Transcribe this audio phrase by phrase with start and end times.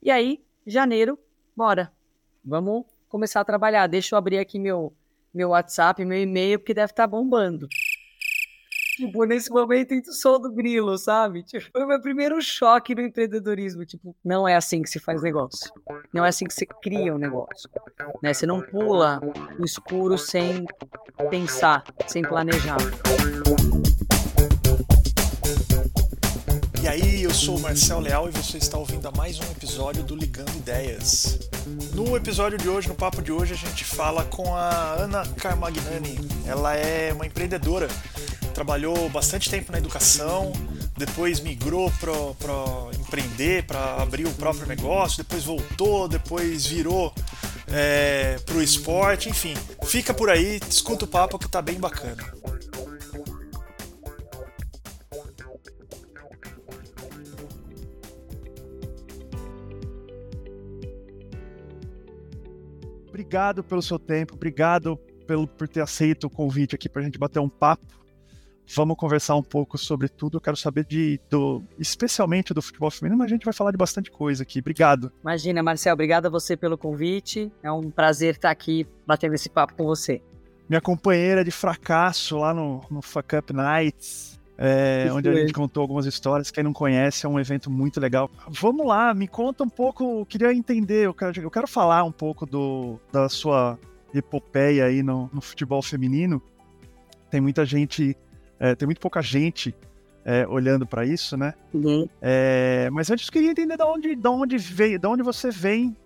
[0.00, 1.18] E aí, janeiro,
[1.56, 1.92] bora.
[2.44, 3.86] Vamos começar a trabalhar.
[3.86, 4.92] Deixa eu abrir aqui meu,
[5.34, 7.68] meu WhatsApp, meu e-mail, porque deve estar tá bombando.
[8.96, 11.44] Tipo, nesse momento eu sou do grilo, sabe?
[11.44, 13.84] Tipo, foi o meu primeiro choque no empreendedorismo.
[13.84, 15.72] Tipo, não é assim que se faz negócio.
[16.12, 17.70] Não é assim que se cria um negócio.
[18.22, 18.32] Né?
[18.34, 19.20] Você não pula
[19.58, 20.64] no escuro sem
[21.30, 22.78] pensar, sem planejar.
[27.02, 30.16] Aí, eu sou o Marcel Leal e você está ouvindo a mais um episódio do
[30.16, 31.38] Ligando Ideias.
[31.94, 36.18] No episódio de hoje, no papo de hoje, a gente fala com a Ana Carmagnani.
[36.46, 37.88] Ela é uma empreendedora,
[38.52, 40.52] trabalhou bastante tempo na educação,
[40.96, 47.14] depois migrou para empreender, para abrir o próprio negócio, depois voltou, depois virou
[47.68, 49.54] é, para o esporte, enfim.
[49.84, 52.24] Fica por aí, escuta o papo que está bem bacana.
[63.28, 67.18] Obrigado pelo seu tempo, obrigado pelo, por ter aceito o convite aqui para a gente
[67.18, 67.84] bater um papo.
[68.74, 70.38] Vamos conversar um pouco sobre tudo.
[70.38, 73.76] Eu quero saber de, do, especialmente do futebol feminino, mas a gente vai falar de
[73.76, 74.60] bastante coisa aqui.
[74.60, 75.12] Obrigado.
[75.22, 77.52] Imagina, Marcel, obrigado a você pelo convite.
[77.62, 80.22] É um prazer estar aqui batendo esse papo com você.
[80.66, 85.80] Minha companheira de fracasso lá no, no Fuck Up Nights, é, onde a gente contou
[85.80, 86.50] algumas histórias.
[86.50, 88.28] Quem não conhece, é um evento muito legal.
[88.48, 90.20] Vamos lá, me conta um pouco.
[90.20, 93.78] Eu queria entender, eu quero, eu quero falar um pouco do, da sua
[94.12, 96.42] epopeia aí no, no futebol feminino.
[97.30, 98.16] Tem muita gente,
[98.58, 99.72] é, tem muito pouca gente
[100.24, 101.54] é, olhando para isso, né?
[101.72, 102.08] Uhum.
[102.20, 105.96] É, mas antes eu queria entender de onde, de onde veio, de onde você vem.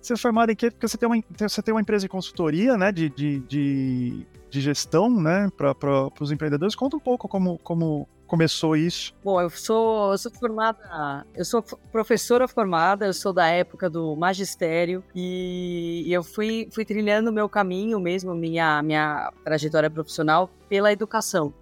[0.00, 0.70] Você é formado em quê?
[0.70, 2.90] Porque você tem uma, você tem uma empresa de consultoria, né?
[2.90, 6.74] De, de, de de gestão, né, para os empreendedores.
[6.74, 9.14] Conta um pouco como, como começou isso.
[9.24, 14.14] Bom, eu sou, eu sou formada, eu sou professora formada, eu sou da época do
[14.16, 20.50] magistério e, e eu fui, fui trilhando o meu caminho mesmo, minha, minha trajetória profissional
[20.68, 21.54] pela educação.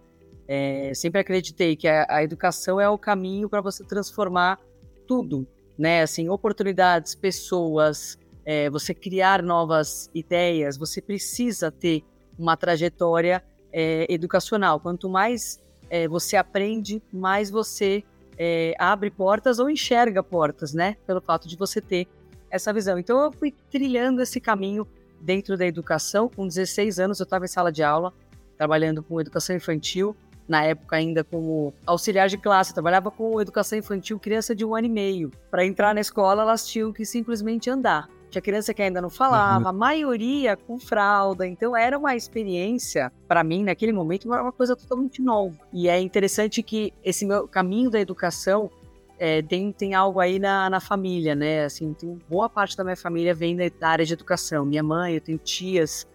[0.50, 4.58] É, sempre acreditei que a, a educação é o caminho para você transformar
[5.06, 5.46] tudo,
[5.78, 6.02] né?
[6.02, 8.18] Assim, oportunidades, pessoas,
[8.50, 12.02] é, você criar novas ideias, você precisa ter
[12.38, 14.80] uma trajetória é, educacional.
[14.80, 18.02] Quanto mais é, você aprende, mais você
[18.38, 20.96] é, abre portas ou enxerga portas, né?
[21.06, 22.08] Pelo fato de você ter
[22.50, 22.98] essa visão.
[22.98, 24.88] Então eu fui trilhando esse caminho
[25.20, 26.26] dentro da educação.
[26.34, 28.14] Com 16 anos eu estava em sala de aula,
[28.56, 30.16] trabalhando com educação infantil.
[30.48, 34.74] Na época ainda como auxiliar de classe, eu trabalhava com educação infantil, criança de um
[34.74, 35.30] ano e meio.
[35.50, 38.08] Para entrar na escola, elas tinham que simplesmente andar.
[38.30, 39.68] Tinha criança que ainda não falava, uhum.
[39.68, 41.46] a maioria com fralda.
[41.46, 45.56] Então era uma experiência, para mim, naquele momento, uma coisa totalmente nova.
[45.72, 48.70] E é interessante que esse meu caminho da educação
[49.18, 51.64] é, tem, tem algo aí na, na família, né?
[51.64, 54.64] Assim, tem boa parte da minha família vem da área de educação.
[54.64, 56.06] Minha mãe, eu tenho tias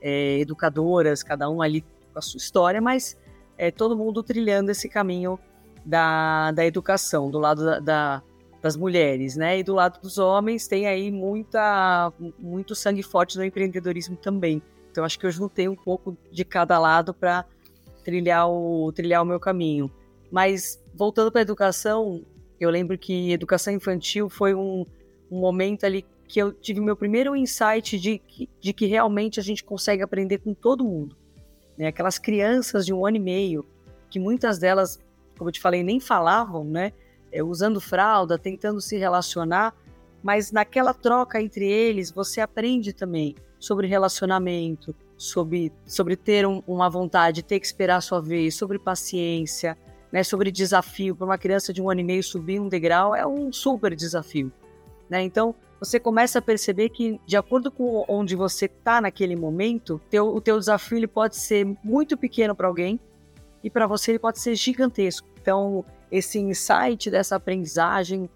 [0.00, 3.16] é, educadoras, cada um ali com a sua história, mas
[3.58, 5.38] é, todo mundo trilhando esse caminho
[5.84, 8.22] da, da educação, do lado da, da
[8.62, 9.58] das mulheres, né?
[9.58, 14.62] E do lado dos homens tem aí muita, muito sangue forte no empreendedorismo também.
[14.90, 17.44] Então acho que eu juntei um pouco de cada lado para
[18.04, 19.90] trilhar o trilhar o meu caminho.
[20.30, 22.24] Mas voltando para a educação,
[22.60, 24.86] eu lembro que educação infantil foi um,
[25.30, 28.22] um momento ali que eu tive meu primeiro insight de,
[28.60, 31.16] de que realmente a gente consegue aprender com todo mundo.
[31.76, 31.88] Né?
[31.88, 33.66] Aquelas crianças de um ano e meio,
[34.08, 34.98] que muitas delas,
[35.36, 36.92] como eu te falei, nem falavam, né?
[37.32, 39.74] É, usando fralda, tentando se relacionar,
[40.22, 46.90] mas naquela troca entre eles você aprende também sobre relacionamento, sobre, sobre ter um, uma
[46.90, 49.78] vontade, ter que esperar a sua vez, sobre paciência,
[50.10, 51.16] né, sobre desafio.
[51.16, 54.52] Para uma criança de um ano e meio subir um degrau é um super desafio.
[55.08, 55.22] Né?
[55.22, 60.28] Então você começa a perceber que, de acordo com onde você está naquele momento, teu,
[60.28, 63.00] o teu desafio ele pode ser muito pequeno para alguém
[63.64, 65.26] e para você ele pode ser gigantesco.
[65.40, 68.28] Então, esse insight dessa aprendizagem,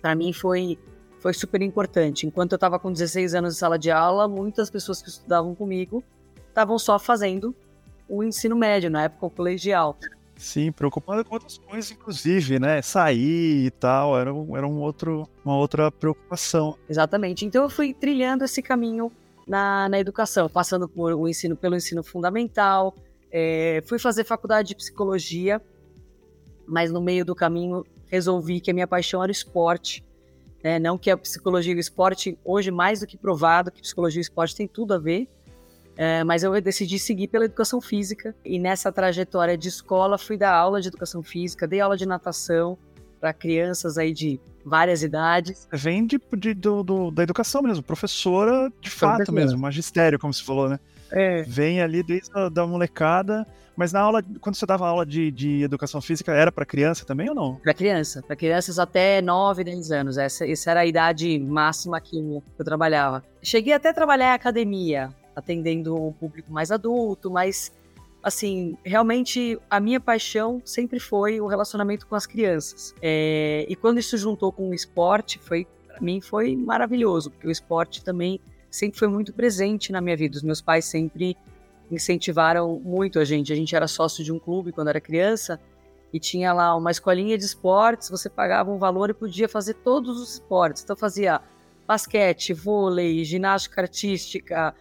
[0.00, 0.78] para mim foi
[1.20, 2.26] foi super importante.
[2.26, 6.02] Enquanto eu estava com 16 anos de sala de aula, muitas pessoas que estudavam comigo
[6.48, 7.54] estavam só fazendo
[8.08, 9.96] o ensino médio, na época o colegial.
[10.36, 12.82] Sim, preocupado com outras coisas, inclusive, né?
[12.82, 16.76] Sair e tal, era, um, era um outro, uma outra preocupação.
[16.88, 17.46] Exatamente.
[17.46, 19.12] Então eu fui trilhando esse caminho
[19.46, 22.96] na, na educação, passando por o ensino, pelo ensino fundamental,
[23.30, 25.62] é, fui fazer faculdade de psicologia
[26.66, 30.04] mas no meio do caminho resolvi que a minha paixão era o esporte.
[30.62, 30.78] Né?
[30.78, 34.22] Não que a psicologia e o esporte, hoje mais do que provado que psicologia e
[34.22, 35.28] esporte tem tudo a ver,
[35.96, 40.54] é, mas eu decidi seguir pela educação física e nessa trajetória de escola fui dar
[40.54, 42.78] aula de educação física, dei aula de natação
[43.20, 45.68] para crianças aí de várias idades.
[45.72, 50.42] Vem de, de do, do, da educação mesmo, professora de fato mesmo, magistério, como se
[50.42, 50.80] falou, né?
[51.10, 51.42] É.
[51.42, 53.46] Vem ali desde a da molecada.
[53.76, 57.28] Mas na aula, quando você dava aula de, de educação física, era para criança também
[57.28, 57.56] ou não?
[57.56, 60.18] Para criança, para crianças até 9, 10 anos.
[60.18, 63.24] Essa, essa era a idade máxima que eu trabalhava.
[63.42, 67.72] Cheguei até a trabalhar em academia, atendendo o público mais adulto, mas
[68.22, 72.94] assim, realmente a minha paixão sempre foi o relacionamento com as crianças.
[73.02, 77.50] É, e quando isso juntou com o esporte, foi para mim foi maravilhoso, porque o
[77.50, 78.40] esporte também
[78.70, 80.36] sempre foi muito presente na minha vida.
[80.36, 81.36] Os meus pais sempre
[81.94, 83.52] incentivaram muito a gente.
[83.52, 85.60] A gente era sócio de um clube quando era criança
[86.12, 90.20] e tinha lá uma escolinha de esportes, você pagava um valor e podia fazer todos
[90.20, 90.82] os esportes.
[90.82, 91.40] Então fazia
[91.86, 94.74] basquete, vôlei, ginástica artística,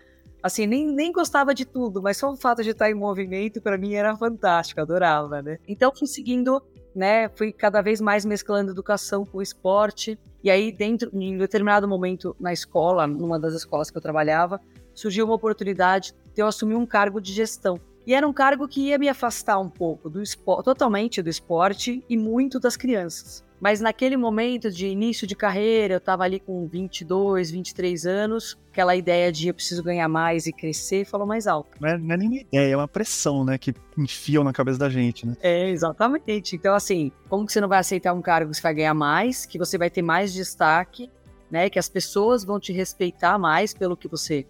[0.43, 3.77] assim, nem, nem gostava de tudo, mas só o fato de estar em movimento para
[3.77, 5.57] mim era fantástico, adorava, né?
[5.67, 6.61] Então fui seguindo,
[6.93, 12.35] né, fui cada vez mais mesclando educação com esporte, e aí dentro, em determinado momento
[12.39, 14.59] na escola, numa das escolas que eu trabalhava,
[14.93, 17.79] surgiu uma oportunidade de eu assumir um cargo de gestão.
[18.05, 22.03] E era um cargo que ia me afastar um pouco do esporte, totalmente do esporte
[22.09, 23.43] e muito das crianças.
[23.61, 28.95] Mas naquele momento de início de carreira, eu estava ali com 22, 23 anos, aquela
[28.95, 31.69] ideia de eu preciso ganhar mais e crescer falou mais alto.
[31.79, 34.89] Não é, não é nenhuma ideia, é uma pressão, né, que enfiam na cabeça da
[34.89, 35.37] gente, né?
[35.43, 36.55] É, exatamente.
[36.55, 39.45] Então, assim, como que você não vai aceitar um cargo que você vai ganhar mais,
[39.45, 41.07] que você vai ter mais destaque,
[41.51, 44.47] né, que as pessoas vão te respeitar mais pelo que você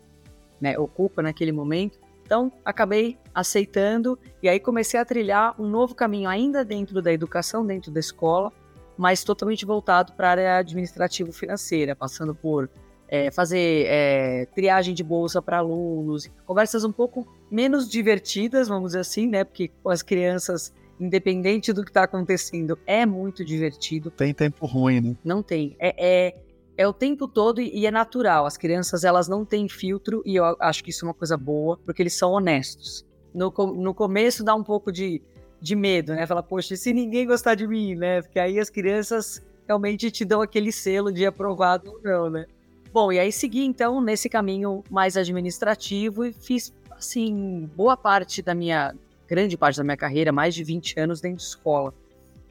[0.62, 2.00] né, ocupa naquele momento?
[2.24, 7.66] Então, acabei aceitando e aí comecei a trilhar um novo caminho ainda dentro da educação,
[7.66, 8.54] dentro da escola,
[8.98, 12.70] mas totalmente voltado para a área administrativo-financeira, passando por
[13.12, 19.00] é, fazer é, triagem de bolsa para alunos, conversas um pouco menos divertidas, vamos dizer
[19.00, 19.44] assim, né?
[19.44, 24.10] Porque com as crianças, independente do que está acontecendo, é muito divertido.
[24.10, 25.16] Tem tempo ruim, né?
[25.26, 25.76] Não tem.
[25.78, 26.36] É, é,
[26.82, 28.46] é o tempo todo e é natural.
[28.46, 31.78] As crianças, elas não têm filtro e eu acho que isso é uma coisa boa,
[31.86, 33.06] porque eles são honestos.
[33.34, 35.22] No, no começo dá um pouco de
[35.62, 36.26] de medo, né?
[36.26, 38.22] Fala, poxa, se ninguém gostar de mim, né?
[38.24, 42.48] Porque aí as crianças realmente te dão aquele selo de aprovado ou não, né?
[42.92, 48.56] Bom, e aí segui então nesse caminho mais administrativo e fiz, assim, boa parte da
[48.56, 48.96] minha,
[49.28, 51.94] grande parte da minha carreira, mais de 20 anos dentro de escola,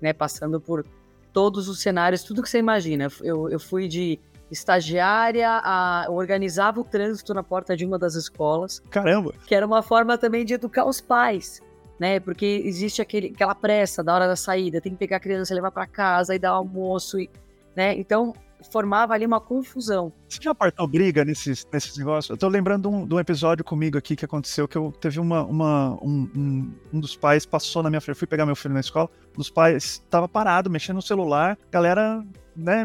[0.00, 0.12] né?
[0.12, 0.86] Passando por
[1.32, 3.08] todos os cenários, tudo que você imagina.
[3.22, 4.18] Eu, eu fui de
[4.50, 8.80] estagiária, a, organizava o trânsito na porta de uma das escolas.
[8.90, 9.32] Caramba!
[9.46, 11.60] Que era uma forma também de educar os pais
[12.00, 12.18] né?
[12.18, 15.70] Porque existe aquele, aquela pressa da hora da saída, tem que pegar a criança, levar
[15.70, 17.28] para casa e dar almoço, e,
[17.76, 17.94] né?
[17.94, 18.34] Então
[18.70, 20.12] formava ali uma confusão.
[20.28, 22.30] Você já partou briga nesses, nesses negócios?
[22.30, 25.18] Eu tô lembrando de um, de um, episódio comigo aqui que aconteceu, que eu teve
[25.20, 28.74] uma, uma um, um, um, dos pais passou na minha frente, fui pegar meu filho
[28.74, 32.24] na escola, um dos pais tava parado, mexendo no celular, galera,
[32.56, 32.84] né,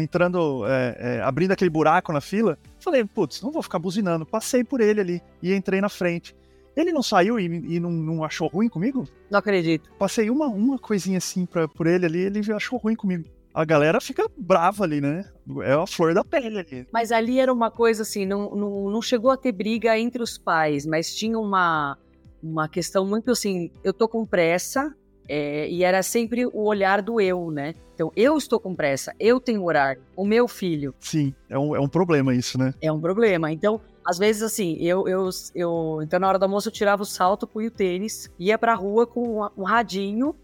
[0.00, 4.64] entrando, é, é, abrindo aquele buraco na fila, falei, putz, não vou ficar buzinando, passei
[4.64, 6.34] por ele ali e entrei na frente.
[6.76, 9.06] Ele não saiu e, e não, não, achou ruim comigo?
[9.30, 9.90] Não acredito.
[9.98, 13.24] Passei uma, uma coisinha assim pra, por ele ali, ele achou ruim comigo.
[13.52, 15.24] A galera fica brava ali, né?
[15.62, 16.86] É a flor da pele ali.
[16.92, 20.38] Mas ali era uma coisa assim, não, não, não chegou a ter briga entre os
[20.38, 21.98] pais, mas tinha uma,
[22.42, 24.94] uma questão muito assim, eu tô com pressa,
[25.28, 27.74] é, e era sempre o olhar do eu, né?
[27.94, 30.94] Então, eu estou com pressa, eu tenho horário, o meu filho.
[30.98, 32.74] Sim, é um, é um problema isso, né?
[32.80, 33.52] É um problema.
[33.52, 36.00] Então, às vezes, assim, eu, eu, eu.
[36.02, 39.06] Então, na hora do almoço, eu tirava o salto, punha o tênis, ia pra rua
[39.06, 40.34] com um radinho,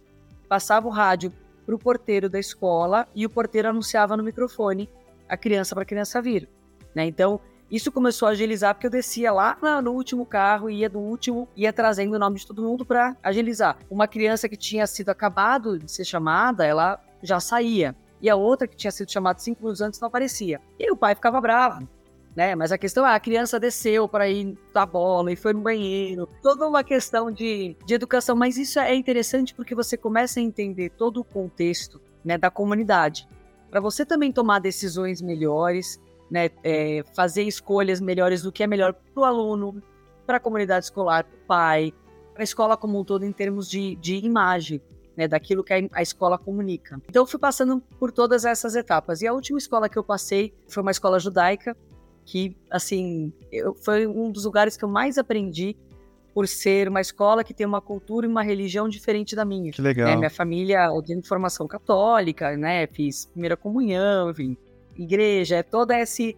[0.48, 1.32] passava o rádio
[1.66, 4.88] pro porteiro da escola e o porteiro anunciava no microfone
[5.28, 6.48] a criança para a criança vir.
[6.94, 7.04] Né?
[7.06, 11.48] Então, isso começou a agilizar porque eu descia lá no último carro, ia do último,
[11.56, 13.76] ia trazendo o nome de todo mundo para agilizar.
[13.90, 17.96] Uma criança que tinha sido acabado de ser chamada, ela já saía.
[18.22, 20.60] E a outra que tinha sido chamada cinco minutos antes não aparecia.
[20.78, 21.86] E o pai ficava bravo
[22.36, 22.54] né?
[22.54, 26.28] Mas a questão é, a criança desceu para ir dar bola e foi no banheiro.
[26.42, 28.36] Toda uma questão de, de educação.
[28.36, 33.26] Mas isso é interessante porque você começa a entender todo o contexto né, da comunidade.
[33.70, 35.98] Para você também tomar decisões melhores,
[36.30, 39.82] né, é, fazer escolhas melhores do que é melhor para o aluno,
[40.26, 41.94] para a comunidade escolar, para o pai,
[42.34, 44.82] para a escola como um todo em termos de, de imagem.
[45.16, 47.00] Né, daquilo que a, escola comunica.
[47.08, 49.22] Então, eu fui passando por todas essas etapas.
[49.22, 51.74] E a última escola que eu passei foi uma escola judaica,
[52.26, 55.76] que, assim, eu, foi um dos lugares que eu mais aprendi
[56.34, 59.72] por ser uma escola que tem uma cultura e uma religião diferente da minha.
[59.72, 60.08] Que legal.
[60.08, 60.16] Né?
[60.16, 62.86] Minha família, tenho formação católica, né?
[62.88, 64.56] Fiz primeira comunhão, enfim,
[64.98, 66.36] igreja, é todo esse,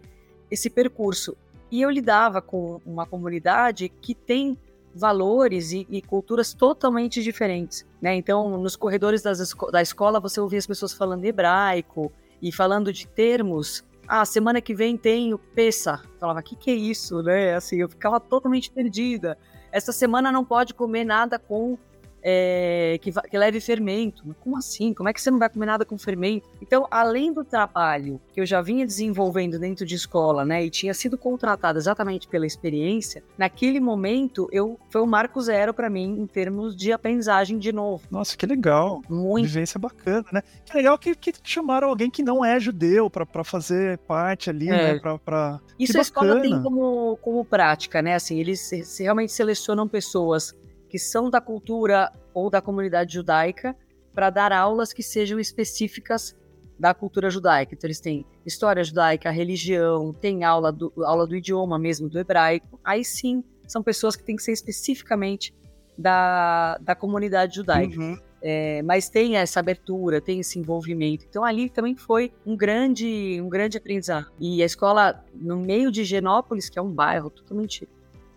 [0.49, 1.35] esse percurso.
[1.71, 4.57] E eu lidava com uma comunidade que tem
[4.95, 8.15] valores e, e culturas totalmente diferentes, né?
[8.15, 13.07] Então, nos corredores das, da escola, você ouvia as pessoas falando hebraico e falando de
[13.07, 16.01] termos ah, semana que vem tem o Pessa.
[16.19, 17.53] Falava, que, que é isso, né?
[17.53, 19.37] Assim, eu ficava totalmente perdida.
[19.71, 21.77] Essa semana não pode comer nada com
[22.21, 24.35] é, que, que, leve fermento.
[24.41, 24.93] Como assim?
[24.93, 26.47] Como é que você não vai comer nada com fermento?
[26.61, 30.93] Então, além do trabalho que eu já vinha desenvolvendo dentro de escola, né, e tinha
[30.93, 36.27] sido contratado exatamente pela experiência, naquele momento eu foi um marco zero para mim em
[36.27, 38.03] termos de aprendizagem de novo.
[38.09, 39.01] Nossa, que legal!
[39.09, 39.47] Muito.
[39.47, 40.43] Vivência bacana, né?
[40.65, 44.93] Que legal que, que chamaram alguém que não é judeu para fazer parte ali, é.
[44.93, 44.99] né?
[44.99, 45.59] Pra, pra...
[45.77, 48.15] Isso a escola tem como, como prática, né?
[48.15, 50.55] Assim, eles se, realmente selecionam pessoas
[50.89, 53.75] que são da cultura ou da comunidade judaica
[54.13, 56.35] para dar aulas que sejam específicas
[56.77, 57.75] da cultura judaica.
[57.75, 62.79] Então, eles têm história judaica, religião, tem aula do, aula do idioma mesmo, do hebraico.
[62.83, 65.53] Aí sim, são pessoas que têm que ser especificamente
[65.97, 67.99] da, da comunidade judaica.
[67.99, 68.17] Uhum.
[68.41, 71.25] É, mas tem essa abertura, tem esse envolvimento.
[71.29, 74.31] Então ali também foi um grande, um grande aprendizado.
[74.39, 77.87] E a escola no meio de Genópolis, que é um bairro totalmente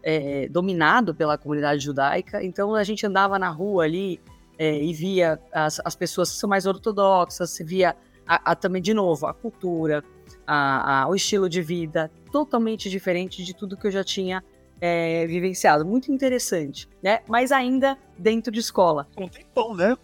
[0.03, 4.21] é, dominado pela comunidade judaica, então a gente andava na rua ali
[4.59, 8.95] é, e via as, as, pessoas que são mais ortodoxas, via a, a, também, de
[8.95, 10.05] novo, a cultura,
[10.47, 14.43] a, o estilo de vida, totalmente diferente de tudo que eu já tinha
[14.81, 15.85] é, vivenciado.
[15.85, 17.21] Muito interessante, né?
[17.29, 19.07] Mas ainda dentro de escola.
[19.17, 19.97] Um tempão, né?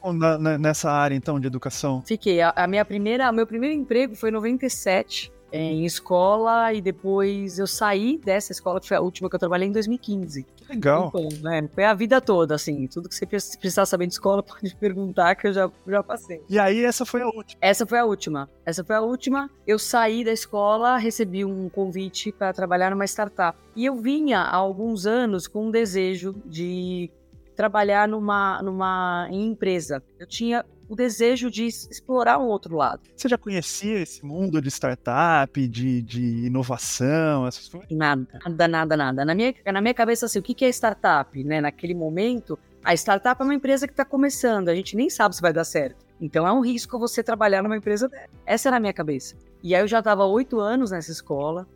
[0.58, 2.02] nessa área, então, de educação.
[2.06, 2.40] Fiquei.
[2.40, 7.58] A, a minha primeira, meu primeiro emprego foi em 97 é, em escola e depois
[7.58, 10.44] eu saí dessa escola, que foi a última que eu trabalhei em 2015.
[10.56, 11.12] Que legal.
[11.14, 14.74] Então, né, foi a vida toda, assim, tudo que você precisar saber de escola pode
[14.76, 16.42] perguntar que eu já, já passei.
[16.48, 17.58] E aí essa foi a última?
[17.60, 18.50] Essa foi a última.
[18.64, 19.50] Essa foi a última.
[19.66, 23.58] Eu saí da escola, recebi um convite para trabalhar numa startup.
[23.74, 27.10] E eu vinha há alguns anos com um desejo de
[27.58, 30.02] trabalhar numa, numa empresa.
[30.18, 33.02] Eu tinha o desejo de explorar um outro lado.
[33.14, 37.90] Você já conhecia esse mundo de startup, de, de inovação, essas coisas?
[37.90, 39.24] Nada, nada, nada, nada.
[39.24, 41.44] Na minha, na minha cabeça, assim, o que é startup?
[41.44, 41.60] Né?
[41.60, 45.42] Naquele momento, a startup é uma empresa que está começando, a gente nem sabe se
[45.42, 46.06] vai dar certo.
[46.20, 48.28] Então é um risco você trabalhar numa empresa dessa.
[48.46, 49.36] Essa era a minha cabeça.
[49.62, 51.66] E aí eu já estava oito anos nessa escola,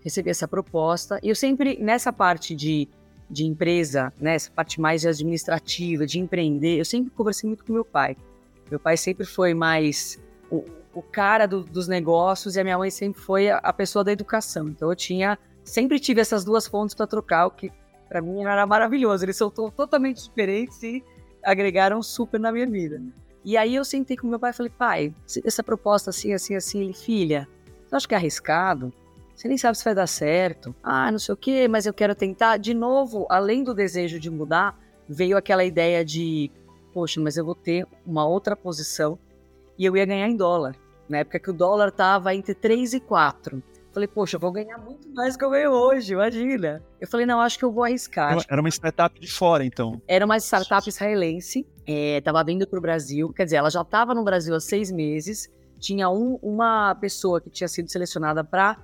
[0.00, 2.88] recebi essa proposta, e eu sempre, nessa parte de,
[3.30, 7.84] de empresa, né, essa parte mais administrativa, de empreender, eu sempre conversei muito com meu
[7.84, 8.16] pai.
[8.72, 10.18] Meu pai sempre foi mais
[10.50, 10.64] o,
[10.94, 14.10] o cara do, dos negócios e a minha mãe sempre foi a, a, pessoa da
[14.10, 14.66] educação.
[14.70, 17.70] Então eu tinha, sempre tive essas duas fontes para trocar, o que
[18.08, 19.26] para mim era maravilhoso.
[19.26, 21.04] Eles são totalmente diferentes e
[21.44, 22.98] agregaram super na minha vida.
[23.44, 25.14] E aí eu sentei com meu pai e falei, pai,
[25.44, 27.46] essa proposta assim, assim, assim, ele, filha,
[27.86, 28.90] você acha que é arriscado?
[29.34, 30.74] Você nem sabe se vai dar certo.
[30.82, 32.56] Ah, não sei o quê, mas eu quero tentar.
[32.56, 36.50] De novo, além do desejo de mudar, veio aquela ideia de
[36.92, 39.18] poxa, mas eu vou ter uma outra posição
[39.78, 40.76] e eu ia ganhar em dólar.
[41.08, 43.62] Na época que o dólar estava entre 3 e 4.
[43.92, 46.82] Falei, poxa, eu vou ganhar muito mais do que eu ganho hoje, imagina.
[46.98, 48.38] Eu falei, não, acho que eu vou arriscar.
[48.48, 50.00] Era uma startup de fora, então.
[50.08, 54.14] Era uma startup israelense, estava é, vindo para o Brasil, quer dizer, ela já estava
[54.14, 58.78] no Brasil há seis meses, tinha um, uma pessoa que tinha sido selecionada para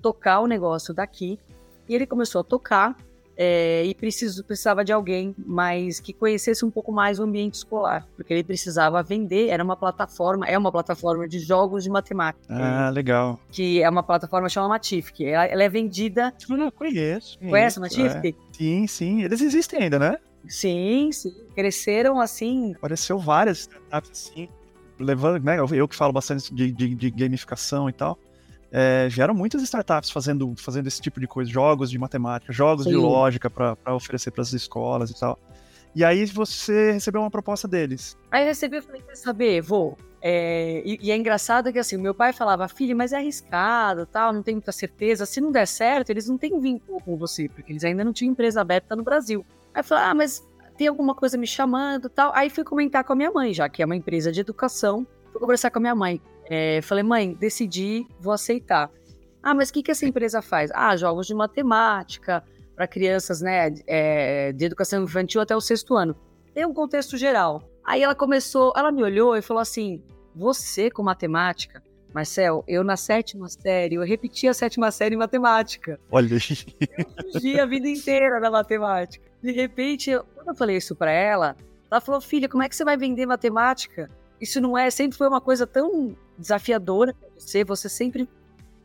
[0.00, 1.38] tocar o negócio daqui,
[1.86, 2.96] e ele começou a tocar,
[3.36, 8.06] é, e preciso, precisava de alguém mais que conhecesse um pouco mais o ambiente escolar,
[8.16, 12.44] porque ele precisava vender, era uma plataforma, é uma plataforma de jogos de matemática.
[12.48, 13.38] Ah, legal.
[13.50, 15.24] Que é uma plataforma chamada Matific.
[15.24, 16.32] Ela, ela é vendida.
[16.48, 17.38] Eu não conheço.
[17.38, 18.28] Conhece a Matific?
[18.28, 18.56] É.
[18.56, 19.22] Sim, sim.
[19.22, 20.16] Eles existem ainda, né?
[20.46, 21.34] Sim, sim.
[21.54, 22.74] Cresceram assim.
[22.74, 24.48] Apareceu várias startups assim,
[24.98, 25.58] levando, né?
[25.58, 28.18] Eu que falo bastante de, de, de gamificação e tal
[28.76, 32.90] é, geram muitas startups fazendo, fazendo esse tipo de coisa, jogos de matemática, jogos Sim.
[32.90, 35.38] de lógica para oferecer para as escolas e tal.
[35.94, 38.18] E aí você recebeu uma proposta deles.
[38.32, 39.96] Aí eu recebi e falei, quer saber, vou.
[40.20, 44.32] É, e, e, é engraçado que assim, meu pai falava, filho, mas é arriscado, tal,
[44.32, 45.24] não tenho muita certeza.
[45.24, 48.32] Se não der certo, eles não têm vínculo com você, porque eles ainda não tinham
[48.32, 49.46] empresa aberta no Brasil.
[49.72, 50.44] Aí eu falei, ah, mas
[50.76, 52.32] tem alguma coisa me chamando, tal.
[52.34, 55.06] Aí fui comentar com a minha mãe, já que é uma empresa de educação.
[55.30, 56.20] Fui conversar com a minha mãe.
[56.48, 58.90] É, falei, mãe, decidi, vou aceitar.
[59.42, 60.70] Ah, mas o que, que essa empresa faz?
[60.74, 62.42] Ah, jogos de matemática
[62.74, 66.16] para crianças, né, é, de educação infantil até o sexto ano.
[66.52, 67.62] Tem um contexto geral.
[67.84, 70.02] Aí ela começou, ela me olhou e falou assim:
[70.34, 71.82] Você com matemática?
[72.14, 75.98] Marcel, eu na sétima série, eu repeti a sétima série em matemática.
[76.10, 79.26] Olha Eu fugi a vida inteira na matemática.
[79.42, 81.56] De repente, eu, quando eu falei isso para ela,
[81.90, 84.08] ela falou: Filha, como é que você vai vender matemática?
[84.40, 88.28] Isso não é, sempre foi uma coisa tão desafiadora para você, você sempre.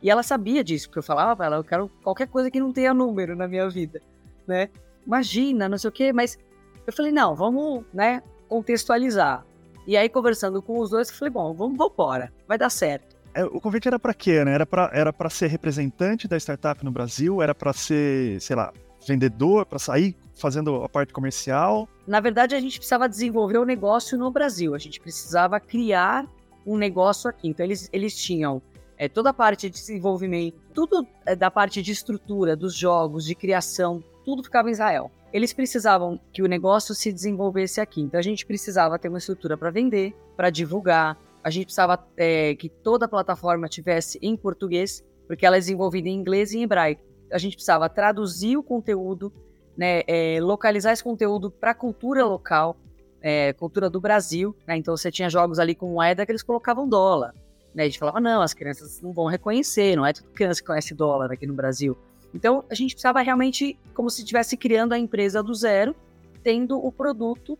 [0.02, 2.72] E ela sabia disso, porque eu falava para ela, eu quero qualquer coisa que não
[2.72, 4.00] tenha número na minha vida,
[4.46, 4.70] né?
[5.06, 6.38] imagina, não sei o quê, mas
[6.86, 9.44] eu falei, não, vamos, né, contextualizar.
[9.86, 13.16] E aí, conversando com os dois, eu falei, bom, vamos, embora, vai dar certo.
[13.34, 14.52] É, o convite era para quê, né?
[14.54, 17.40] Era para era pra ser representante da startup no Brasil?
[17.40, 18.72] Era para ser, sei lá,
[19.06, 21.88] vendedor, para sair fazendo a parte comercial?
[22.06, 24.74] Na verdade, a gente precisava desenvolver o negócio no Brasil.
[24.74, 26.26] A gente precisava criar
[26.66, 27.48] um negócio aqui.
[27.48, 28.62] Então, eles, eles tinham
[28.96, 33.34] é, toda a parte de desenvolvimento, tudo é, da parte de estrutura, dos jogos, de
[33.34, 35.10] criação, tudo ficava em Israel.
[35.32, 38.00] Eles precisavam que o negócio se desenvolvesse aqui.
[38.02, 42.54] Então, a gente precisava ter uma estrutura para vender, para divulgar, a gente precisava é,
[42.54, 46.62] que toda a plataforma tivesse em português, porque ela é desenvolvida em inglês e em
[46.62, 47.02] hebraico.
[47.32, 49.32] A gente precisava traduzir o conteúdo,
[49.76, 52.76] né, é, localizar esse conteúdo para a cultura local,
[53.22, 54.54] é, cultura do Brasil.
[54.66, 54.76] Né?
[54.76, 57.34] Então você tinha jogos ali com moeda que eles colocavam dólar.
[57.74, 57.84] Né?
[57.84, 60.94] A gente falava, não, as crianças não vão reconhecer, não é tudo criança que conhece
[60.94, 61.96] dólar aqui no Brasil.
[62.34, 65.94] Então a gente precisava realmente, como se estivesse criando a empresa do zero,
[66.42, 67.58] tendo o produto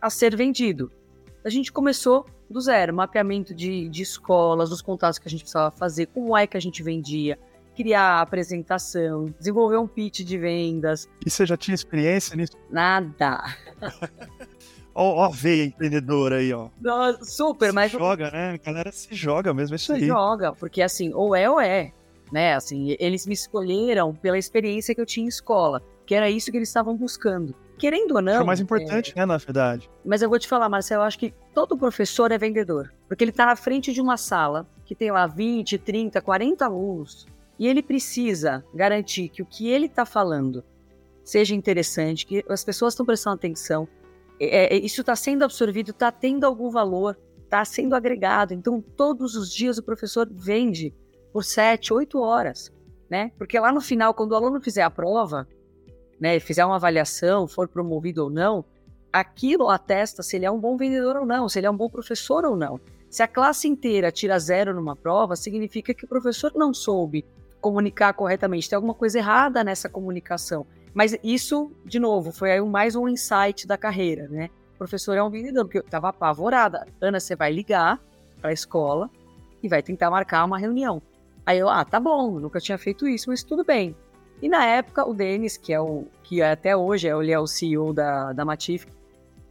[0.00, 0.90] a ser vendido.
[1.44, 5.70] A gente começou do zero, mapeamento de, de escolas, os contatos que a gente precisava
[5.70, 7.38] fazer, como é que a gente vendia,
[7.74, 11.08] criar a apresentação, desenvolver um pitch de vendas.
[11.24, 12.52] E você já tinha experiência nisso?
[12.70, 13.42] Nada.
[14.94, 16.68] Ó, ó, veia empreendedora aí, ó.
[17.22, 17.90] super, se mas.
[17.92, 18.52] joga, né?
[18.52, 20.06] A galera se joga mesmo, é isso se aí.
[20.06, 21.92] joga, porque assim, ou é ou é.
[22.30, 22.54] Né?
[22.54, 26.56] Assim, eles me escolheram pela experiência que eu tinha em escola, que era isso que
[26.56, 28.34] eles estavam buscando querendo ou não.
[28.34, 29.18] É o mais importante, é...
[29.18, 29.90] né, na verdade.
[30.04, 32.94] Mas eu vou te falar, Marcelo, eu acho que todo professor é vendedor.
[33.08, 37.26] Porque ele está na frente de uma sala que tem lá 20, 30, 40 alunos.
[37.58, 40.64] E ele precisa garantir que o que ele está falando
[41.24, 43.88] seja interessante, que as pessoas estão prestando atenção.
[44.40, 48.54] É, é, isso está sendo absorvido, está tendo algum valor, está sendo agregado.
[48.54, 50.94] Então, todos os dias o professor vende
[51.32, 52.72] por 7, 8 horas.
[53.08, 53.30] Né?
[53.36, 55.46] Porque lá no final, quando o aluno fizer a prova,
[56.18, 58.64] né, fizer uma avaliação, for promovido ou não,
[59.12, 61.90] aquilo atesta se ele é um bom vendedor ou não, se ele é um bom
[61.90, 62.80] professor ou não.
[63.10, 67.26] Se a classe inteira tira zero numa prova, significa que o professor não soube
[67.60, 68.68] comunicar corretamente.
[68.68, 70.66] Tem alguma coisa errada nessa comunicação.
[70.94, 74.50] Mas isso, de novo, foi aí mais um insight da carreira, né?
[74.74, 76.86] O professor é um vendedor, porque eu estava apavorada.
[77.00, 78.00] Ana, você vai ligar
[78.40, 79.08] para a escola
[79.62, 81.00] e vai tentar marcar uma reunião.
[81.46, 83.96] Aí eu, ah, tá bom, nunca tinha feito isso, mas tudo bem.
[84.40, 87.46] E na época, o Denis, que é o que até hoje é, ele é o
[87.46, 88.86] CEO da, da Matif,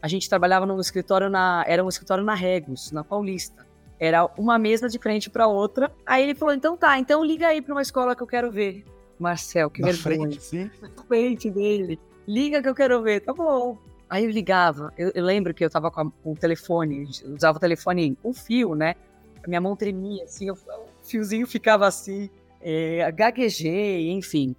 [0.02, 1.64] a gente trabalhava num escritório na.
[1.68, 3.66] Era um escritório na Regos, na Paulista.
[4.00, 5.92] Era uma mesa de frente para outra.
[6.06, 8.84] Aí ele falou: então tá, então liga aí para uma escola que eu quero ver.
[9.22, 10.32] Marcel, que na vergonha.
[10.32, 10.72] Frente, sim.
[10.82, 12.00] Na frente dele.
[12.28, 13.78] Liga que eu quero ver, tá bom.
[14.10, 14.94] Aí eu ligava.
[14.98, 18.34] Eu, eu lembro que eu tava com, a, com o telefone, usava o telefone com
[18.34, 18.96] fio, né?
[19.44, 22.30] A minha mão tremia assim, eu, o fiozinho ficava assim.
[22.62, 24.56] É, gaguejei, enfim.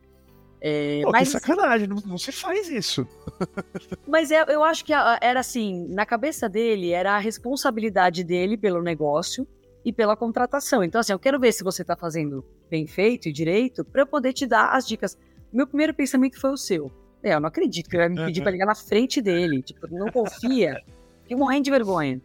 [0.61, 1.29] É, Pô, mas...
[1.29, 3.07] que sacanagem, não, não, se faz isso.
[4.07, 8.81] mas eu, eu acho que era assim, na cabeça dele, era a responsabilidade dele pelo
[8.81, 9.46] negócio
[9.85, 10.83] e pela contratação.
[10.83, 14.07] Então, assim, eu quero ver se você está fazendo bem feito e direito para eu
[14.07, 15.18] poder te dar as dicas.
[15.53, 16.90] Meu primeiro pensamento foi o seu.
[17.23, 18.45] É, eu não acredito que ele vai me pedir uhum.
[18.45, 19.62] para ligar na frente dele.
[19.62, 20.81] Tipo, não confia.
[21.23, 22.21] Fiquei morrendo de vergonha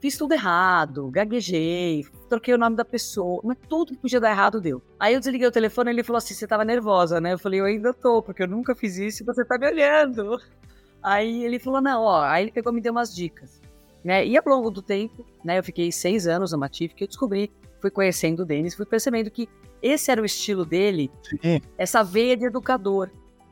[0.00, 4.60] fiz tudo errado, gaguejei, troquei o nome da pessoa, mas tudo que podia dar errado
[4.60, 4.82] deu.
[4.98, 7.32] Aí eu desliguei o telefone e ele falou assim: você tava nervosa, né?
[7.32, 10.40] Eu falei: eu ainda tô, porque eu nunca fiz isso e você tá me olhando.
[11.02, 12.22] Aí ele falou: não, ó.
[12.22, 13.57] Aí ele pegou e me deu umas dicas.
[14.02, 14.26] Né?
[14.26, 17.50] E ao longo do tempo, né, eu fiquei seis anos na Matif, que eu descobri,
[17.80, 19.48] fui conhecendo o Denis, fui percebendo que
[19.82, 21.60] esse era o estilo dele, Sim.
[21.76, 23.10] essa veia de educador.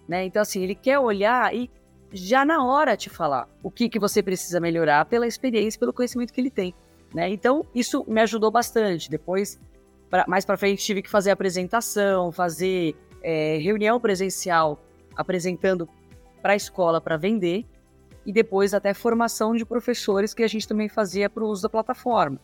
[0.09, 0.25] Né?
[0.25, 1.71] Então, assim, ele quer olhar e
[2.13, 6.33] já na hora te falar o que, que você precisa melhorar pela experiência, pelo conhecimento
[6.33, 6.75] que ele tem.
[7.15, 7.29] Né?
[7.31, 9.11] Então, isso me ajudou bastante.
[9.11, 9.61] Depois,
[10.09, 14.81] pra, mais para frente, tive que fazer apresentação, fazer é, reunião presencial,
[15.17, 15.89] apresentando
[16.43, 17.65] para a escola para vender,
[18.27, 21.69] e depois até formação de professores que a gente também fazia para o uso da
[21.69, 22.39] plataforma.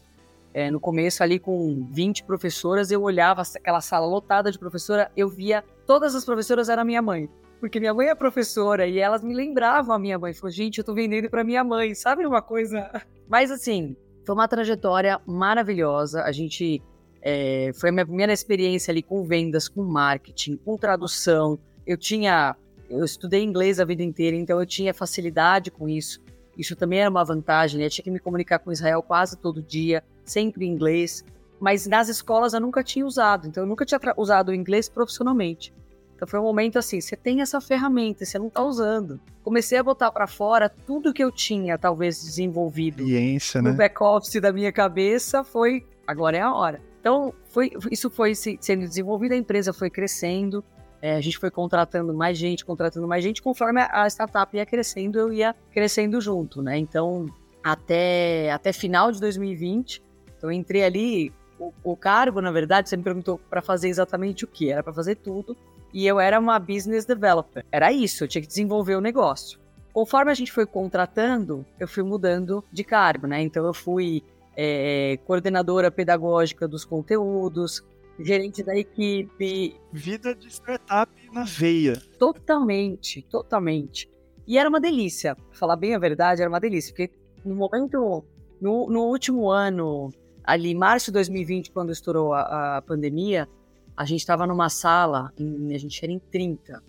[0.55, 5.29] É, no começo, ali com 20 professoras, eu olhava aquela sala lotada de professora, eu
[5.29, 7.29] via todas as professoras eram minha mãe
[7.63, 10.35] porque minha mãe é professora e elas me lembravam a minha mãe.
[10.35, 12.91] Falou, gente, eu tô vendendo para minha mãe, sabe uma coisa?
[13.29, 16.25] Mas assim, foi uma trajetória maravilhosa.
[16.25, 16.83] A gente
[17.23, 21.57] é, foi a minha primeira experiência ali com vendas, com marketing, com tradução.
[21.87, 22.57] Eu tinha,
[22.99, 26.21] eu estudei inglês a vida inteira, então eu tinha facilidade com isso.
[26.57, 27.79] Isso também era uma vantagem.
[27.79, 27.87] Né?
[27.87, 31.25] Eu tinha que me comunicar com Israel quase todo dia, sempre em inglês.
[31.59, 35.73] Mas nas escolas eu nunca tinha usado, então eu nunca tinha usado o inglês profissionalmente.
[36.15, 39.21] Então foi um momento assim, você tem essa ferramenta, você não está usando.
[39.43, 43.77] Comecei a botar para fora tudo que eu tinha, talvez, desenvolvido Ciência, no né?
[43.77, 46.81] back-office da minha cabeça, foi, agora é a hora.
[47.01, 50.65] Então, foi, isso foi sendo desenvolvido, a empresa foi crescendo,
[51.03, 55.19] É, a gente foi contratando mais gente, contratando mais gente, conforme a startup ia crescendo,
[55.19, 56.79] eu ia crescendo junto, né?
[56.79, 57.27] Então,
[57.63, 60.01] até, até final de 2020,
[60.39, 64.45] então eu entrei ali, o, o cargo, na verdade, você me perguntou para fazer exatamente
[64.45, 64.71] o que?
[64.71, 65.57] Era para fazer tudo,
[65.93, 67.65] e eu era uma business developer.
[67.71, 69.59] Era isso, eu tinha que desenvolver o negócio.
[69.93, 73.43] Conforme a gente foi contratando, eu fui mudando de cargo, né?
[73.43, 74.23] Então eu fui
[74.57, 77.85] é, coordenadora pedagógica dos conteúdos,
[78.19, 79.77] gerente da equipe.
[79.93, 82.01] Vida de startup na veia.
[82.19, 84.09] Totalmente, totalmente.
[84.47, 87.11] E era uma delícia, pra falar bem a verdade, era uma delícia, porque
[87.45, 88.25] no momento,
[88.61, 90.11] no, no último ano,
[90.45, 93.49] ali, março de 2020, quando estourou a, a pandemia,
[93.97, 96.83] a gente estava numa sala, em, a gente era em 30,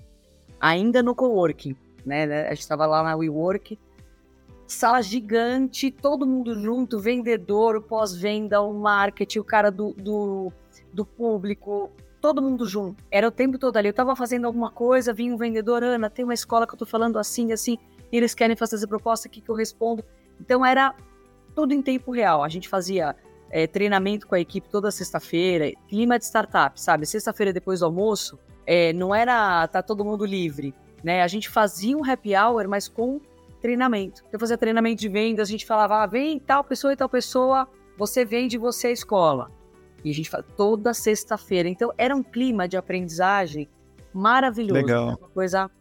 [0.60, 2.26] ainda no coworking, né?
[2.26, 3.78] né a gente estava lá na WeWork,
[4.66, 10.52] sala gigante, todo mundo junto, vendedor, o pós-venda, o marketing, o cara do, do
[10.92, 13.04] do público, todo mundo junto.
[13.12, 13.90] Era o tempo todo ali.
[13.90, 16.86] Eu tava fazendo alguma coisa, vinha um vendedor, Ana, tem uma escola que eu tô
[16.86, 17.78] falando assim, assim,
[18.12, 20.04] e eles querem fazer essa proposta aqui que eu respondo.
[20.40, 20.96] Então era
[21.56, 22.44] tudo em tempo real.
[22.44, 23.16] A gente fazia
[23.50, 27.06] é, treinamento com a equipe toda sexta-feira, clima de startup, sabe?
[27.06, 31.22] Sexta-feira depois do almoço, é, não era tá todo mundo livre, né?
[31.22, 33.20] A gente fazia um happy hour, mas com
[33.62, 34.24] treinamento.
[34.32, 37.68] Eu fazia treinamento de vendas, a gente falava, ah, vem tal pessoa e tal pessoa,
[37.98, 39.52] você vende, você é escola.
[40.04, 41.70] E a gente faz toda sexta-feira.
[41.70, 43.70] Então era um clima de aprendizagem
[44.14, 44.74] maravilhoso.
[44.74, 45.08] Legal.
[45.08, 45.72] Uma coisa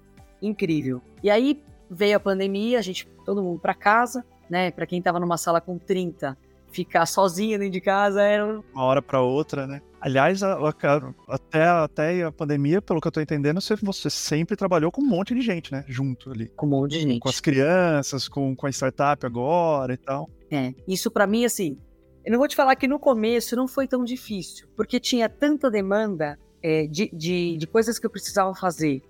[0.40, 1.02] incrível.
[1.22, 4.70] E aí veio a pandemia, a gente, todo mundo para casa, né?
[4.70, 6.37] Para quem estava numa sala com 30,
[6.72, 9.80] ficar sozinho dentro de casa era uma hora para outra, né?
[10.00, 14.56] Aliás, a, a, até, até a pandemia, pelo que eu estou entendendo, você, você, sempre
[14.56, 15.85] trabalhou com um monte de gente, né?
[15.87, 16.48] Junto ali.
[16.56, 17.20] Com um monte de gente.
[17.20, 20.28] Com as crianças, com, com a startup agora e tal.
[20.50, 21.78] É, isso para mim, assim,
[22.24, 25.70] eu não vou te falar que no começo não foi tão difícil, porque tinha tanta
[25.70, 29.02] demanda é, de, de, de coisas que eu precisava fazer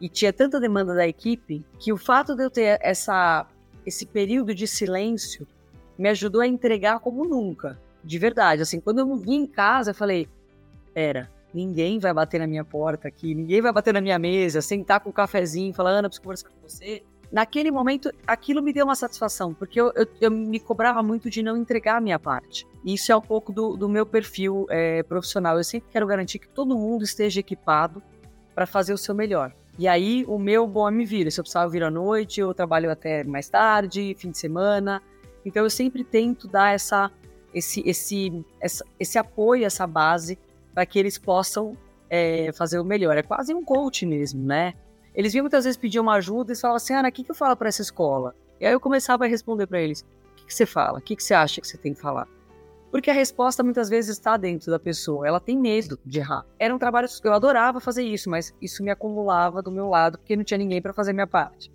[0.00, 3.46] e tinha tanta demanda da equipe que o fato de eu ter essa,
[3.86, 5.46] esse período de silêncio
[5.96, 8.62] me ajudou a entregar como nunca, de verdade.
[8.62, 10.28] Assim, quando eu vim em casa, eu falei:
[10.94, 15.00] era, ninguém vai bater na minha porta aqui, ninguém vai bater na minha mesa, sentar
[15.00, 18.94] com um cafezinho, falar: Ana, preciso conversar com você naquele momento, aquilo me deu uma
[18.94, 22.66] satisfação, porque eu, eu, eu, me cobrava muito de não entregar a minha parte.
[22.84, 25.58] Isso é um pouco do, do meu perfil é, profissional.
[25.58, 28.02] Eu sempre quero garantir que todo mundo esteja equipado
[28.54, 29.52] para fazer o seu melhor.
[29.78, 31.30] E aí, o meu bom é me vira.
[31.30, 35.00] Se eu precisar vir à noite, eu trabalho até mais tarde, fim de semana.
[35.44, 37.12] Então, eu sempre tento dar essa,
[37.54, 40.36] esse, esse, essa, esse apoio, essa base,
[40.74, 41.76] para que eles possam
[42.10, 43.16] é, fazer o melhor.
[43.16, 44.74] É quase um coach mesmo, né?
[45.14, 47.34] Eles vinham muitas vezes pedir uma ajuda e falavam assim, Ana, o que, que eu
[47.34, 48.34] falo para essa escola?
[48.60, 50.98] E aí eu começava a responder para eles, o que, que você fala?
[50.98, 52.28] O que, que você acha que você tem que falar?
[52.90, 56.46] Porque a resposta muitas vezes está dentro da pessoa, ela tem medo de errar.
[56.58, 60.36] Era um trabalho, eu adorava fazer isso, mas isso me acumulava do meu lado, porque
[60.36, 61.70] não tinha ninguém para fazer minha parte.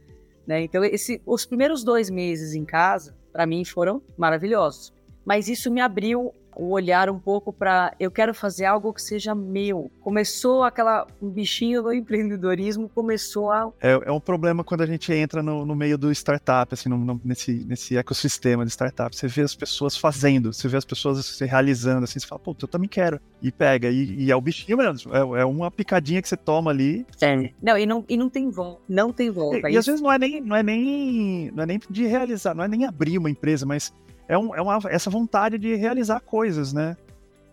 [0.47, 0.63] Né?
[0.63, 4.91] Então, esse, os primeiros dois meses em casa, para mim, foram maravilhosos.
[5.23, 9.33] Mas isso me abriu o olhar um pouco para eu quero fazer algo que seja
[9.35, 9.91] meu.
[9.99, 15.11] Começou aquela um bichinho do empreendedorismo começou a é, é um problema quando a gente
[15.13, 19.15] entra no, no meio do startup assim no, no, nesse nesse ecossistema de startup.
[19.15, 22.55] Você vê as pessoas fazendo, você vê as pessoas se realizando assim, você fala, pô,
[22.61, 25.15] eu também quero e pega e, e é o bichinho mesmo.
[25.15, 27.05] É, é, uma picadinha que você toma ali.
[27.21, 27.51] É.
[27.61, 29.69] Não e não e não tem volta, não tem volta.
[29.69, 32.53] E, e às vezes não é nem não é nem não é nem de realizar,
[32.53, 33.93] não é nem abrir uma empresa, mas
[34.27, 36.95] é, um, é uma, essa vontade de realizar coisas, né?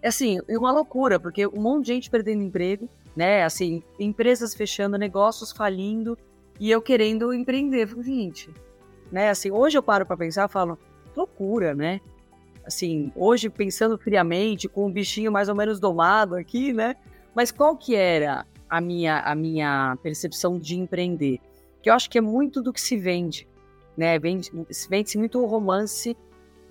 [0.02, 3.44] É assim, uma loucura, porque um monte de gente perdendo emprego, né?
[3.44, 6.16] Assim, empresas fechando, negócios falindo,
[6.58, 7.88] e eu querendo empreender.
[8.02, 8.50] Gente,
[9.10, 9.30] né?
[9.30, 10.78] Assim, hoje eu paro para pensar e falo,
[11.16, 12.00] loucura, né?
[12.64, 16.96] Assim, hoje pensando friamente, com o bichinho mais ou menos domado aqui, né?
[17.34, 21.40] Mas qual que era a minha, a minha percepção de empreender?
[21.82, 23.48] Que eu acho que é muito do que se vende,
[23.96, 24.18] né?
[24.18, 26.16] Vende-se vende muito o romance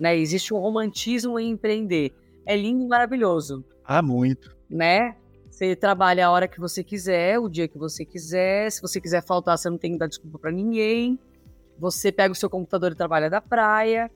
[0.00, 0.16] né?
[0.16, 2.12] Existe um romantismo em empreender.
[2.46, 3.62] É lindo e maravilhoso.
[3.84, 4.56] Ah, muito.
[4.68, 5.14] Né?
[5.50, 8.72] Você trabalha a hora que você quiser, o dia que você quiser.
[8.72, 11.18] Se você quiser faltar, você não tem que dar desculpa para ninguém.
[11.78, 14.10] Você pega o seu computador e trabalha da praia.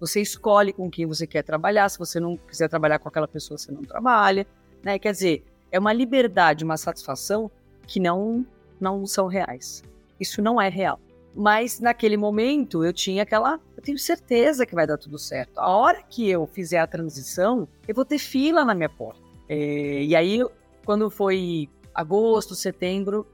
[0.00, 1.88] Você escolhe com quem você quer trabalhar.
[1.88, 4.44] Se você não quiser trabalhar com aquela pessoa, você não trabalha.
[4.82, 4.98] Né?
[4.98, 7.48] Quer dizer, é uma liberdade, uma satisfação
[7.86, 8.44] que não,
[8.80, 9.84] não são reais.
[10.18, 11.00] Isso não é real.
[11.38, 13.60] Mas naquele momento eu tinha aquela.
[13.76, 15.56] Eu tenho certeza que vai dar tudo certo.
[15.56, 19.20] A hora que eu fizer a transição, eu vou ter fila na minha porta.
[19.48, 20.44] É, e aí,
[20.84, 23.24] quando foi agosto, setembro,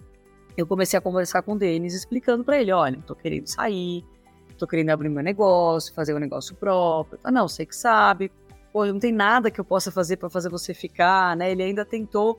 [0.54, 4.04] eu comecei a conversar com o Denis, explicando para ele: olha, tô querendo sair,
[4.58, 7.18] tô querendo abrir meu negócio, fazer um negócio próprio.
[7.24, 8.30] Ah, não, sei que sabe.
[8.70, 11.52] Pô, não tem nada que eu possa fazer para fazer você ficar, né?
[11.52, 12.38] Ele ainda tentou,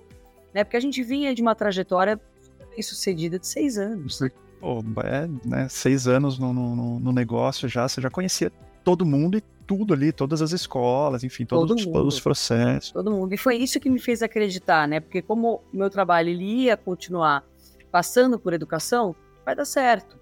[0.54, 0.63] né?
[0.63, 2.21] Porque a gente vinha de uma trajetória
[2.69, 4.21] bem sucedida de seis anos.
[4.65, 8.51] Pô, é, né, seis anos no, no, no, negócio já, você já conhecia
[8.84, 12.91] todo mundo e tudo ali, todas as escolas, enfim, todos todo os, os processos.
[12.91, 13.32] Todo mundo.
[13.32, 14.99] E foi isso que me fez acreditar, né?
[14.99, 17.43] Porque como o meu trabalho ele ia continuar
[17.91, 20.17] passando por educação, vai dar certo.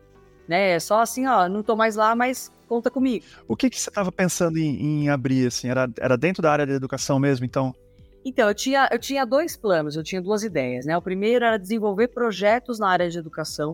[0.46, 0.72] Né?
[0.72, 3.24] É só assim, ó, não tô mais lá, mas conta comigo.
[3.48, 5.70] O que, que você estava pensando em, em, abrir, assim?
[5.70, 7.74] Era, era dentro da área da educação mesmo, então?
[8.26, 10.98] Então, eu tinha, eu tinha dois planos, eu tinha duas ideias, né?
[10.98, 13.74] O primeiro era desenvolver projetos na área de educação,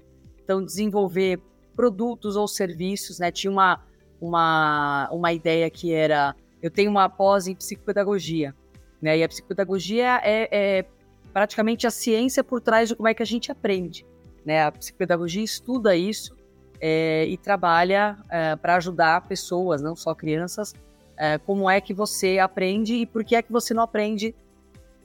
[0.49, 1.39] então desenvolver
[1.75, 3.31] produtos ou serviços, né?
[3.31, 3.85] Tinha uma,
[4.19, 8.55] uma, uma ideia que era, eu tenho uma pós em psicopedagogia,
[8.99, 9.15] né?
[9.15, 10.85] E a psicopedagogia é, é
[11.31, 14.03] praticamente a ciência por trás de como é que a gente aprende,
[14.43, 14.63] né?
[14.63, 16.35] A psicopedagogia estuda isso
[16.81, 20.73] é, e trabalha é, para ajudar pessoas, não só crianças,
[21.15, 24.33] é, como é que você aprende e por que é que você não aprende,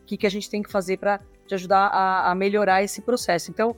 [0.00, 3.02] o que, que a gente tem que fazer para te ajudar a, a, melhorar esse
[3.02, 3.50] processo.
[3.50, 3.76] Então,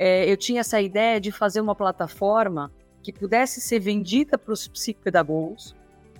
[0.00, 5.74] eu tinha essa ideia de fazer uma plataforma que pudesse ser vendida para os psicopedagogos,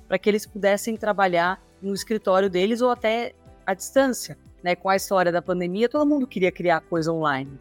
[0.06, 3.34] para que eles pudessem trabalhar no escritório deles ou até
[3.66, 4.36] à distância.
[4.62, 4.74] Né?
[4.74, 7.58] Com a história da pandemia, todo mundo queria criar coisa online.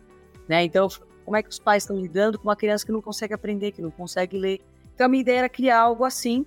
[0.48, 0.64] Né?
[0.64, 0.90] Então,
[1.30, 3.84] como é que os pais estão lidando com uma criança que não consegue aprender, que
[3.84, 4.62] não consegue ler.
[4.96, 6.44] Então a minha ideia era criar algo assim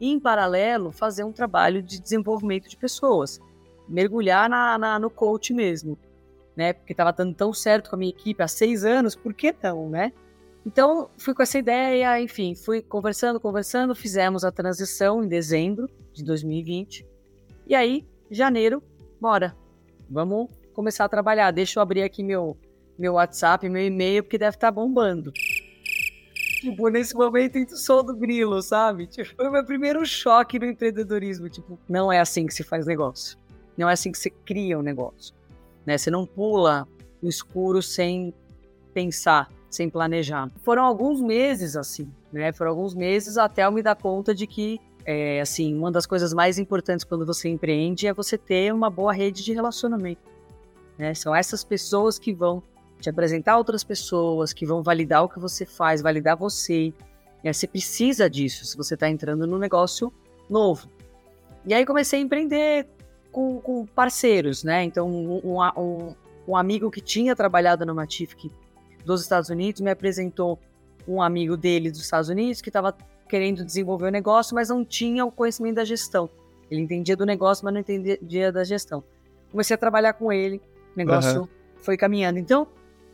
[0.00, 3.40] e, em paralelo, fazer um trabalho de desenvolvimento de pessoas,
[3.88, 5.96] mergulhar na, na no coach mesmo,
[6.56, 6.72] né?
[6.72, 9.88] Porque estava dando tão certo com a minha equipe há seis anos, por que não,
[9.88, 10.12] né?
[10.66, 16.24] Então, fui com essa ideia, enfim, fui conversando, conversando, fizemos a transição em dezembro de
[16.24, 17.06] 2020.
[17.66, 18.82] E aí, janeiro,
[19.20, 19.54] bora,
[20.08, 21.50] vamos começar a trabalhar.
[21.50, 22.56] Deixa eu abrir aqui meu,
[22.98, 25.32] meu WhatsApp, meu e-mail, porque deve estar tá bombando.
[26.64, 29.06] Tipo, nesse momento em sou do grilo, sabe?
[29.06, 31.48] Tipo, foi o meu primeiro choque no empreendedorismo.
[31.50, 33.38] Tipo, não é assim que se faz negócio.
[33.76, 35.34] Não é assim que se cria um negócio.
[35.86, 35.98] Né?
[35.98, 36.86] Você não pula
[37.22, 38.32] no escuro sem
[38.92, 40.50] pensar, sem planejar.
[40.62, 42.52] Foram alguns meses assim, né?
[42.52, 46.32] Foram alguns meses até eu me dar conta de que, é, assim, uma das coisas
[46.32, 50.22] mais importantes quando você empreende é você ter uma boa rede de relacionamento.
[50.96, 51.12] Né?
[51.14, 52.62] São essas pessoas que vão
[53.00, 56.92] te apresentar outras pessoas que vão validar o que você faz, validar você.
[57.44, 60.12] Aí você precisa disso se você está entrando num negócio
[60.48, 60.88] novo.
[61.66, 62.86] E aí comecei a empreender
[63.34, 64.84] com, com parceiros, né?
[64.84, 66.14] Então, um, um,
[66.46, 68.48] um, amigo que tinha trabalhado no Matific
[69.04, 70.56] dos Estados Unidos me apresentou
[71.06, 72.96] um amigo dele dos Estados Unidos que estava
[73.28, 76.30] querendo desenvolver o negócio, mas não tinha o conhecimento da gestão.
[76.70, 79.02] Ele entendia do negócio, mas não entendia da gestão.
[79.50, 80.62] Comecei a trabalhar com ele,
[80.94, 81.48] o negócio uhum.
[81.78, 82.38] foi caminhando.
[82.38, 82.68] Então,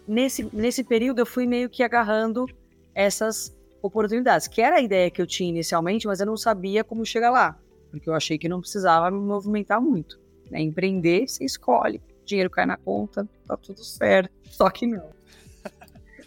[0.07, 2.47] nesse, nesse período eu fui meio que agarrando
[2.95, 7.07] essas oportunidades, que era a ideia que eu tinha inicialmente, mas eu não sabia como
[7.07, 7.59] chegar lá,
[7.91, 10.19] porque eu achei que não precisava me movimentar muito.
[10.51, 10.61] Né?
[10.61, 15.11] Empreender, você escolhe, dinheiro cai na conta, tá tudo certo, só que não.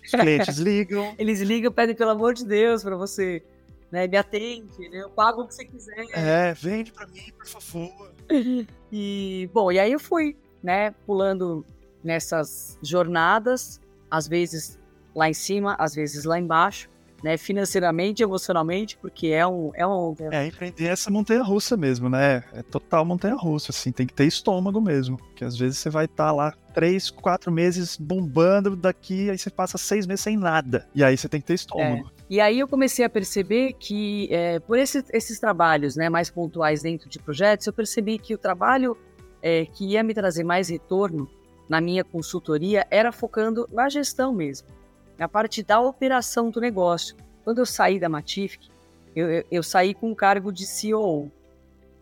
[0.03, 1.15] Os clientes ligam.
[1.17, 3.43] Eles ligam, pedem pelo amor de Deus para você,
[3.89, 4.07] né?
[4.07, 4.97] Me atende, né?
[5.01, 6.05] Eu pago o que você quiser.
[6.13, 8.13] É, vende para mim, por favor.
[8.91, 11.65] e, bom, e aí eu fui, né, pulando
[12.03, 13.79] nessas jornadas,
[14.11, 14.79] às vezes
[15.15, 16.89] lá em cima, às vezes lá embaixo,
[17.23, 17.37] né?
[17.37, 19.71] Financeiramente, emocionalmente, porque é um.
[19.73, 20.13] É, um...
[20.31, 22.43] é empreender essa montanha-russa mesmo, né?
[22.53, 25.17] É total montanha-russa, assim, tem que ter estômago mesmo.
[25.33, 29.49] Que às vezes você vai estar tá lá três, quatro meses bombando daqui, aí você
[29.49, 30.87] passa seis meses sem nada.
[30.93, 32.07] E aí você tem que ter estômago.
[32.19, 32.23] É.
[32.29, 36.81] E aí eu comecei a perceber que, é, por esse, esses trabalhos né, mais pontuais
[36.81, 38.97] dentro de projetos, eu percebi que o trabalho
[39.41, 41.29] é, que ia me trazer mais retorno
[41.69, 44.67] na minha consultoria era focando na gestão mesmo,
[45.17, 47.15] na parte da operação do negócio.
[47.43, 48.69] Quando eu saí da Matific,
[49.15, 51.31] eu, eu, eu saí com o cargo de CEO.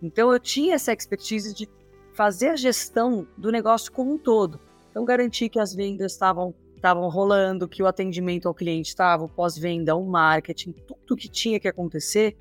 [0.02, 1.70] Então eu tinha essa expertise de
[2.14, 4.60] fazer a gestão do negócio como um todo.
[4.90, 9.30] Então garantir que as vendas estavam estavam rolando, que o atendimento ao cliente estava, o
[9.30, 12.36] pós-venda, o marketing, tudo que tinha que acontecer,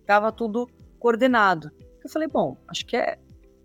[0.00, 0.66] estava tudo
[0.98, 1.70] coordenado.
[2.02, 3.18] Eu falei, bom, acho que é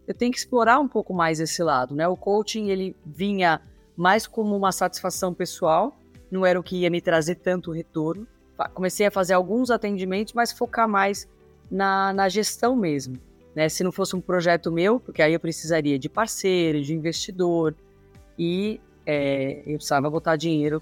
[0.05, 2.07] eu tenho que explorar um pouco mais esse lado, né?
[2.07, 3.62] O coaching ele vinha
[3.95, 5.98] mais como uma satisfação pessoal,
[6.31, 8.27] não era o que ia me trazer tanto retorno.
[8.73, 11.27] Comecei a fazer alguns atendimentos, mas focar mais
[11.71, 13.17] na, na gestão mesmo.
[13.55, 13.69] Né?
[13.69, 17.75] Se não fosse um projeto meu, porque aí eu precisaria de parceiro, de investidor,
[18.37, 20.81] e é, eu precisava botar dinheiro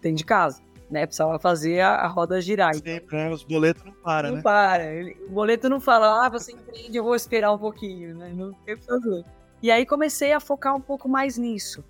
[0.00, 1.06] dentro de casa né?
[1.06, 2.74] Precisava fazer a, a roda girar.
[2.74, 3.30] Sempre, né?
[3.30, 4.42] Os boletos não param, não né?
[4.42, 4.84] para.
[5.26, 8.32] o boleto não fala, ah, você empreende, eu vou esperar um pouquinho, né?
[8.34, 9.24] Não tem fazer.
[9.62, 11.84] E aí comecei a focar um pouco mais nisso,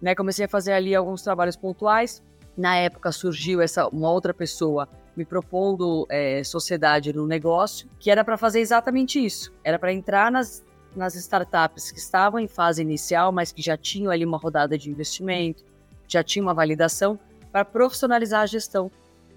[0.00, 0.14] né?
[0.14, 2.22] Comecei a fazer ali alguns trabalhos pontuais.
[2.56, 8.24] Na época surgiu essa uma outra pessoa me propondo é, sociedade no negócio, que era
[8.24, 9.52] para fazer exatamente isso.
[9.64, 10.64] Era para entrar nas,
[10.94, 14.90] nas startups que estavam em fase inicial, mas que já tinham ali uma rodada de
[14.90, 15.64] investimento,
[16.06, 17.18] já tinha uma validação
[17.50, 18.90] para profissionalizar a gestão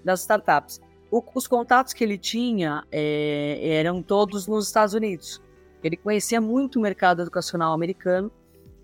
[0.04, 0.80] das startups.
[1.10, 5.42] O, os contatos que ele tinha é, eram todos nos Estados Unidos.
[5.82, 8.30] Ele conhecia muito o mercado educacional americano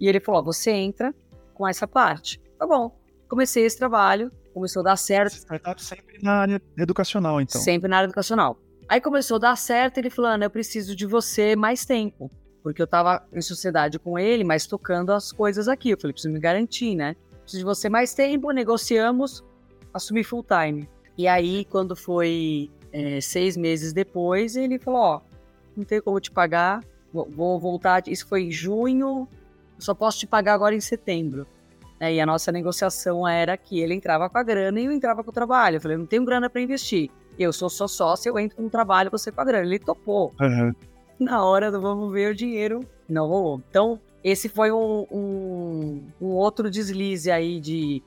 [0.00, 1.14] e ele falou: você entra
[1.54, 2.40] com essa parte.
[2.58, 2.96] Tá bom.
[3.28, 5.34] Comecei esse trabalho, começou a dar certo.
[5.34, 7.60] Startup sempre na área educacional, então.
[7.60, 8.58] Sempre na área educacional.
[8.88, 12.30] Aí começou a dar certo, ele falou: Ana, eu preciso de você mais tempo.
[12.62, 15.90] Porque eu tava em sociedade com ele, mas tocando as coisas aqui.
[15.90, 17.16] Eu falei: preciso me garantir, né?
[17.42, 19.44] Preciso de você mais tempo, negociamos,
[19.92, 20.88] assumi full time.
[21.18, 25.20] E aí, quando foi é, seis meses depois, ele falou: Ó,
[25.76, 28.06] não tem como te pagar, vou voltar.
[28.06, 29.28] Isso foi em junho,
[29.78, 31.46] só posso te pagar agora em setembro.
[31.98, 35.24] É, e a nossa negociação era que ele entrava com a grana e eu entrava
[35.24, 35.76] com o trabalho.
[35.76, 37.10] Eu falei: não tenho grana para investir.
[37.38, 39.64] Eu sou só sócio, eu entro com o trabalho, você com a grana.
[39.64, 40.34] Ele topou.
[40.40, 40.74] Uhum.
[41.18, 43.62] Na hora do vamos ver o dinheiro, não rolou.
[43.70, 48.02] Então, esse foi um, um, um outro deslize aí de,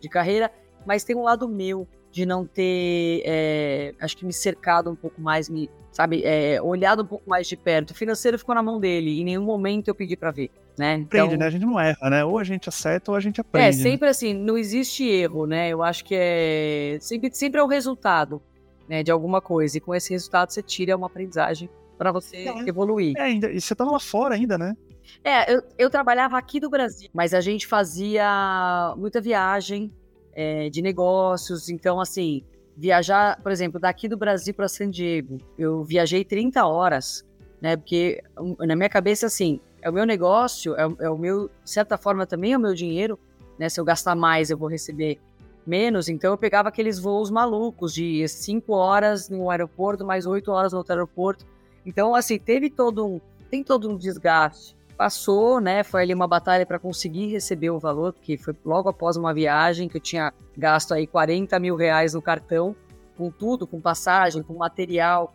[0.00, 0.50] de carreira.
[0.86, 5.20] Mas tem um lado meu de não ter, é, acho que me cercado um pouco
[5.20, 7.90] mais, me, sabe, é, olhado um pouco mais de perto.
[7.90, 10.94] O financeiro ficou na mão dele, em nenhum momento eu pedi para ver, né?
[10.94, 11.46] Aprende, então, né?
[11.46, 12.24] A gente não erra, né?
[12.24, 13.68] Ou a gente acerta ou a gente aprende.
[13.68, 14.10] É, sempre né?
[14.10, 15.68] assim, não existe erro, né?
[15.68, 18.42] Eu acho que é sempre, sempre é o resultado,
[18.88, 19.78] né, de alguma coisa.
[19.78, 23.14] E com esse resultado você tira uma aprendizagem para você é, evoluir.
[23.16, 24.76] É, ainda, e você tava lá fora ainda, né?
[25.22, 29.92] É, eu, eu trabalhava aqui do Brasil, mas a gente fazia muita viagem,
[30.34, 31.68] é, de negócios.
[31.68, 32.42] Então, assim,
[32.76, 37.24] viajar, por exemplo, daqui do Brasil para San Diego, eu viajei 30 horas,
[37.60, 37.76] né?
[37.76, 38.22] Porque
[38.58, 42.26] na minha cabeça, assim, é o meu negócio, é, é o meu, de certa forma,
[42.26, 43.18] também é o meu dinheiro,
[43.58, 43.68] né?
[43.68, 45.20] Se eu gastar mais, eu vou receber
[45.66, 46.08] menos.
[46.08, 50.78] Então, eu pegava aqueles voos malucos de 5 horas no aeroporto, mais 8 horas no
[50.78, 51.44] outro aeroporto.
[51.84, 53.20] Então, assim, teve todo um,
[53.50, 55.82] tem todo um desgaste passou, né?
[55.82, 59.88] Foi ali uma batalha para conseguir receber o valor, porque foi logo após uma viagem
[59.88, 62.76] que eu tinha gasto aí 40 mil reais no cartão,
[63.16, 65.34] com tudo, com passagem, com material.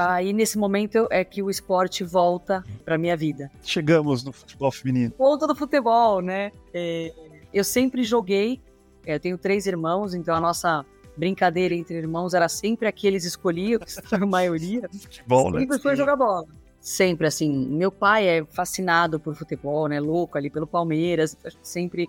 [0.00, 3.50] Aí nesse momento é que o esporte volta para minha vida.
[3.64, 5.12] Chegamos no futebol feminino.
[5.18, 6.52] Volta do futebol, né?
[6.72, 7.12] É,
[7.52, 8.60] eu sempre joguei.
[9.04, 13.08] É, eu tenho três irmãos, então a nossa brincadeira entre irmãos era sempre a que
[13.08, 14.88] eles escolhiam, que a maioria.
[15.02, 15.58] Futebol, né?
[15.58, 16.46] Sempre foi jogar bola
[16.80, 17.66] sempre assim.
[17.66, 19.98] Meu pai é fascinado por futebol, né?
[19.98, 22.08] Louco ali pelo Palmeiras, sempre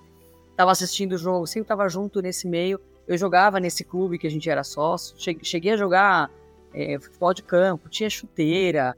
[0.51, 2.79] estava assistindo o jogo, sempre estava junto nesse meio.
[3.07, 6.29] Eu jogava nesse clube que a gente era sócio, cheguei a jogar
[6.73, 8.95] é, futebol de campo, tinha chuteira.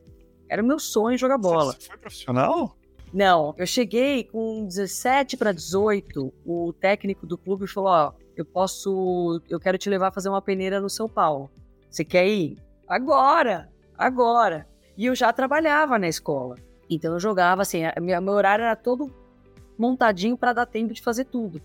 [0.50, 1.74] Era o meu sonho jogar bola.
[1.74, 2.76] Você foi profissional?
[3.14, 6.34] Não, eu cheguei com 17 para 18.
[6.46, 10.42] O técnico do clube falou: Ó, eu posso, eu quero te levar a fazer uma
[10.42, 11.50] peneira no São Paulo.
[11.90, 12.58] Você quer ir?
[12.88, 13.70] Agora!
[13.98, 14.68] Agora!
[14.98, 16.56] E eu já trabalhava na escola.
[16.90, 19.14] Então eu jogava assim, a minha, meu horário era todo
[19.78, 21.62] montadinho para dar tempo de fazer tudo.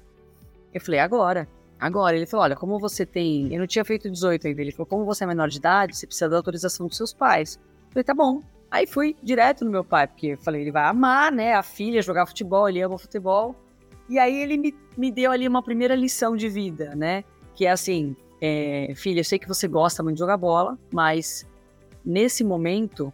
[0.73, 2.17] Eu falei, agora, agora.
[2.17, 3.53] Ele falou, olha, como você tem.
[3.53, 4.61] Eu não tinha feito 18 ainda.
[4.61, 7.59] Ele falou, como você é menor de idade, você precisa da autorização dos seus pais.
[7.87, 8.43] Eu falei, tá bom.
[8.71, 11.55] Aí fui direto no meu pai, porque eu falei, ele vai amar, né?
[11.55, 13.55] A filha jogar futebol, ele ama futebol.
[14.09, 17.25] E aí ele me, me deu ali uma primeira lição de vida, né?
[17.55, 21.47] Que é assim, é, filha, eu sei que você gosta muito de jogar bola, mas
[22.05, 23.13] nesse momento,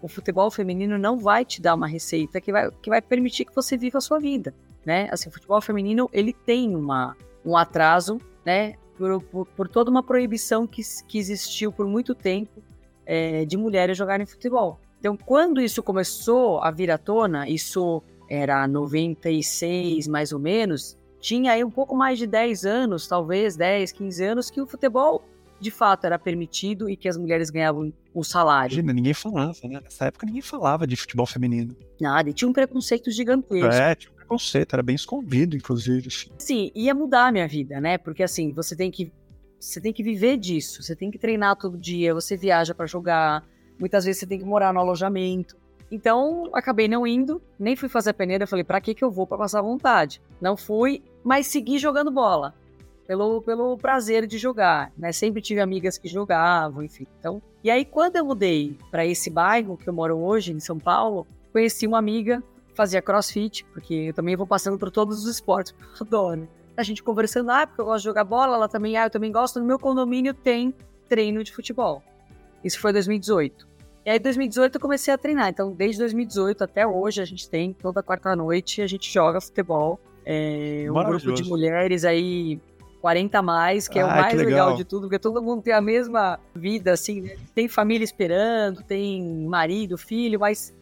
[0.00, 3.54] o futebol feminino não vai te dar uma receita que vai, que vai permitir que
[3.54, 5.08] você viva a sua vida, né?
[5.10, 8.74] Assim, o futebol feminino, ele tem uma, um atraso, né?
[8.96, 12.62] Por, por, por toda uma proibição que, que existiu por muito tempo
[13.04, 14.80] é, de mulheres jogarem futebol.
[14.98, 21.52] Então, quando isso começou a vir à tona, isso era 96 mais ou menos, tinha
[21.52, 25.24] aí um pouco mais de 10 anos, talvez 10, 15 anos, que o futebol
[25.60, 28.74] de fato era permitido e que as mulheres ganhavam o salário.
[28.74, 29.80] Imagina, ninguém falava, né?
[29.82, 31.74] Nessa época ninguém falava de futebol feminino.
[32.00, 33.66] Nada, e tinha um preconceito gigantesco.
[33.66, 36.08] É, tinha um preconceito, era bem escondido, inclusive.
[36.08, 36.30] Assim.
[36.38, 37.98] Sim, ia mudar a minha vida, né?
[37.98, 39.12] Porque assim, você tem que
[39.60, 43.42] você tem que viver disso, você tem que treinar todo dia, você viaja para jogar,
[43.78, 45.56] muitas vezes você tem que morar no alojamento.
[45.90, 49.26] Então, acabei não indo, nem fui fazer a peneira, falei, para que que eu vou
[49.26, 50.20] para passar vontade?
[50.40, 52.54] Não fui, mas segui jogando bola
[53.06, 55.12] pelo, pelo prazer de jogar, né?
[55.12, 57.06] Sempre tive amigas que jogavam, enfim.
[57.18, 60.78] Então, e aí quando eu mudei para esse bairro que eu moro hoje, em São
[60.78, 62.42] Paulo, conheci uma amiga
[62.74, 66.48] fazia CrossFit, porque eu também vou passando por todos os esportes, porque eu adoro.
[66.76, 69.30] A gente conversando, ah, porque eu gosto de jogar bola, ela também, ah, eu também
[69.30, 69.60] gosto.
[69.60, 70.74] No meu condomínio tem
[71.08, 72.02] treino de futebol.
[72.64, 73.66] Isso foi 2018.
[74.04, 75.48] E aí, em 2018, eu comecei a treinar.
[75.48, 79.98] Então, desde 2018 até hoje, a gente tem, toda quarta-noite, a gente joga futebol.
[80.26, 82.60] É, um grupo de mulheres aí
[83.00, 84.68] 40 a mais, que é ah, o mais legal.
[84.68, 84.76] legal.
[84.76, 87.36] de tudo, porque todo mundo tem a mesma vida, assim, né?
[87.54, 90.74] Tem família esperando, tem marido, filho, mas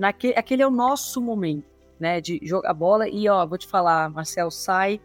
[0.00, 1.66] naquele, aquele é o nosso momento,
[1.98, 2.20] né?
[2.20, 3.06] De jogar bola.
[3.06, 4.98] E, ó, vou te falar, Marcel, sai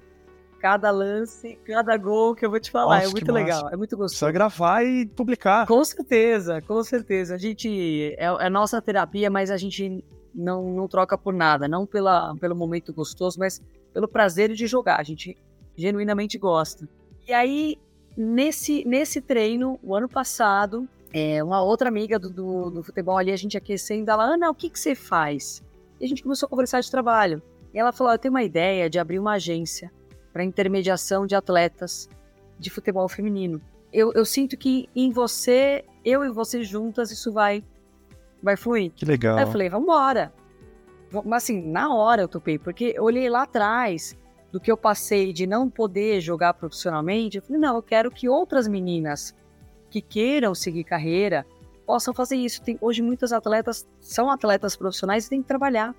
[0.61, 2.95] cada lance, cada gol que eu vou te falar.
[2.95, 4.19] Nossa, é muito legal, é muito gostoso.
[4.19, 5.67] Só gravar e publicar.
[5.67, 7.35] Com certeza, com certeza.
[7.35, 8.15] A gente.
[8.17, 11.67] É, é nossa terapia, mas a gente não, não troca por nada.
[11.67, 13.61] Não pela, pelo momento gostoso, mas
[13.93, 14.99] pelo prazer de jogar.
[14.99, 15.37] A gente
[15.75, 16.87] genuinamente gosta.
[17.27, 17.77] E aí,
[18.15, 23.31] nesse, nesse treino, o ano passado, é, uma outra amiga do, do, do, futebol ali,
[23.31, 25.63] a gente aquecendo, ela, Ana, o que, que você faz?
[25.99, 27.41] E a gente começou a conversar de trabalho.
[27.73, 29.91] E ela falou: Eu tenho uma ideia de abrir uma agência
[30.31, 32.09] para intermediação de atletas
[32.59, 33.61] de futebol feminino.
[33.91, 37.63] Eu, eu, sinto que em você, eu e você juntas, isso vai,
[38.41, 38.91] vai fluir.
[38.91, 39.37] Que legal.
[39.37, 40.33] Aí eu falei: Vambora.
[41.23, 44.17] Mas assim, na hora eu topei, porque eu olhei lá atrás
[44.51, 47.37] do que eu passei de não poder jogar profissionalmente.
[47.37, 49.35] Eu falei: Não, eu quero que outras meninas
[49.95, 51.45] que queiram seguir carreira
[51.85, 52.61] possam fazer isso.
[52.61, 55.95] Tem, hoje muitos atletas são atletas profissionais e têm que trabalhar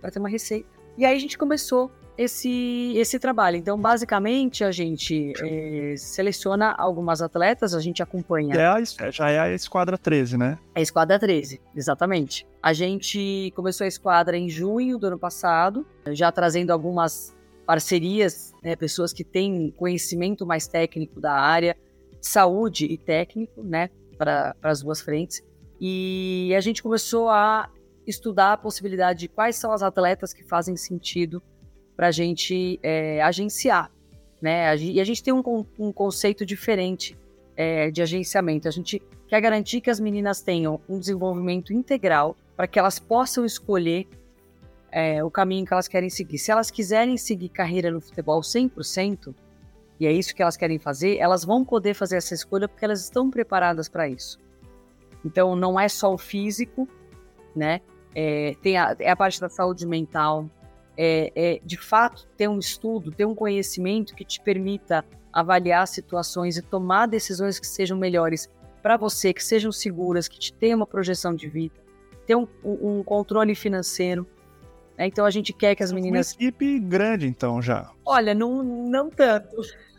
[0.00, 0.66] para ter uma receita.
[0.96, 3.58] E aí a gente começou esse, esse trabalho.
[3.58, 8.54] Então, basicamente, a gente é, seleciona algumas atletas, a gente acompanha.
[8.54, 10.58] É a, já é a Esquadra 13, né?
[10.74, 12.46] É a Esquadra 13, exatamente.
[12.62, 18.76] A gente começou a esquadra em junho do ano passado, já trazendo algumas parcerias, né,
[18.76, 21.76] pessoas que têm conhecimento mais técnico da área,
[22.26, 25.42] saúde e técnico, né, para as duas frentes.
[25.80, 27.70] E a gente começou a
[28.06, 31.42] estudar a possibilidade de quais são as atletas que fazem sentido
[31.96, 33.90] para a gente é, agenciar,
[34.40, 34.76] né?
[34.76, 35.42] E a gente tem um,
[35.78, 37.16] um conceito diferente
[37.56, 38.68] é, de agenciamento.
[38.68, 43.44] A gente quer garantir que as meninas tenham um desenvolvimento integral para que elas possam
[43.44, 44.06] escolher
[44.92, 46.38] é, o caminho que elas querem seguir.
[46.38, 49.34] Se elas quiserem seguir carreira no futebol 100%,
[49.98, 53.02] e é isso que elas querem fazer, elas vão poder fazer essa escolha porque elas
[53.02, 54.38] estão preparadas para isso.
[55.24, 56.88] Então, não é só o físico,
[57.54, 57.80] né?
[58.14, 60.48] É, tem a, é a parte da saúde mental,
[60.96, 66.56] é, é, de fato ter um estudo, ter um conhecimento que te permita avaliar situações
[66.56, 68.50] e tomar decisões que sejam melhores
[68.82, 71.74] para você, que sejam seguras, que te tenham uma projeção de vida,
[72.26, 74.26] ter um, um controle financeiro.
[74.98, 75.06] Né?
[75.06, 76.32] Então a gente quer que as meninas.
[76.32, 77.90] Uma equipe grande, então, já.
[78.04, 79.56] Olha, não, não tanto.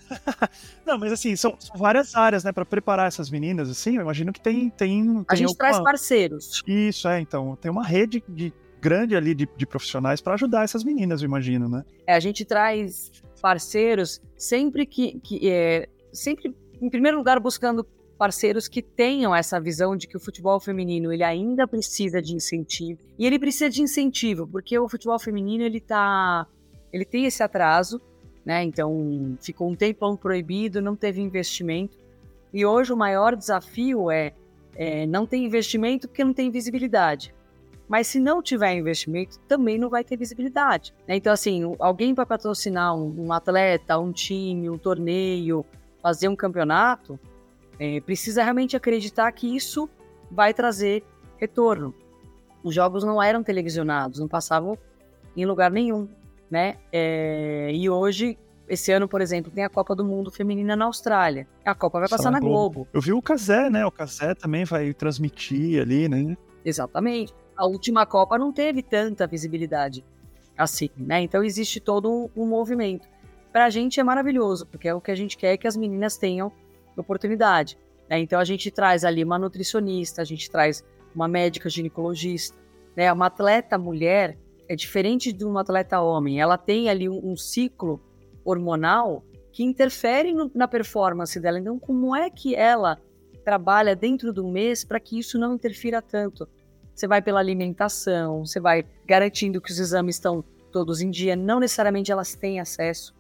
[0.86, 4.32] Não, mas assim, são, são várias áreas, né, para preparar essas meninas, assim, eu imagino
[4.32, 4.70] que tem...
[4.70, 5.58] tem, tem a gente alguma...
[5.58, 6.64] traz parceiros.
[6.66, 10.84] Isso, é, então, tem uma rede de, grande ali de, de profissionais para ajudar essas
[10.84, 11.84] meninas, eu imagino, né?
[12.06, 17.86] É, a gente traz parceiros sempre que, que é, sempre, em primeiro lugar, buscando
[18.18, 23.00] parceiros que tenham essa visão de que o futebol feminino ele ainda precisa de incentivo
[23.18, 26.48] e ele precisa de incentivo porque o futebol feminino ele tá
[26.92, 28.02] ele tem esse atraso
[28.48, 28.64] né?
[28.64, 31.98] Então ficou um tempão proibido, não teve investimento.
[32.54, 34.32] E hoje o maior desafio é,
[34.74, 37.36] é não ter investimento porque não tem visibilidade.
[37.90, 40.94] Mas se não tiver investimento, também não vai ter visibilidade.
[41.06, 41.18] Né?
[41.18, 45.66] Então, assim, alguém para patrocinar um, um, atleta, um time, um torneio,
[46.02, 47.20] fazer um campeonato,
[47.80, 49.90] é, precisa realmente acreditar que isso
[50.30, 51.04] vai trazer
[51.38, 51.94] retorno.
[52.64, 54.78] Os jogos não eram televisionados, não passavam
[55.36, 56.10] em lugar nenhum
[56.50, 56.78] né?
[56.92, 61.48] É, e hoje, esse ano, por exemplo, tem a Copa do Mundo Feminina na Austrália.
[61.66, 62.74] A Copa vai passar na Globo.
[62.74, 62.88] Globo.
[62.94, 63.86] Eu vi o Casé, né?
[63.86, 66.38] O Casé também vai transmitir ali, né?
[66.64, 67.34] Exatamente.
[67.56, 70.04] A última Copa não teve tanta visibilidade
[70.58, 71.22] assim, né?
[71.22, 73.08] Então existe todo um movimento.
[73.52, 76.52] Pra gente é maravilhoso, porque é o que a gente quer que as meninas tenham
[77.02, 77.78] oportunidade.
[78.10, 78.20] Né?
[78.20, 80.84] Então a gente traz ali uma nutricionista, a gente traz
[81.14, 82.58] uma médica ginecologista,
[82.96, 83.12] né?
[83.12, 84.38] Uma atleta mulher
[84.68, 86.40] é diferente de um atleta homem.
[86.40, 88.02] Ela tem ali um, um ciclo
[88.44, 91.60] hormonal que interfere no, na performance dela.
[91.60, 93.00] Então, como é que ela
[93.44, 96.48] trabalha dentro do mês para que isso não interfira tanto?
[96.94, 101.36] Você vai pela alimentação, você vai garantindo que os exames estão todos em dia.
[101.36, 103.17] Não necessariamente elas têm acesso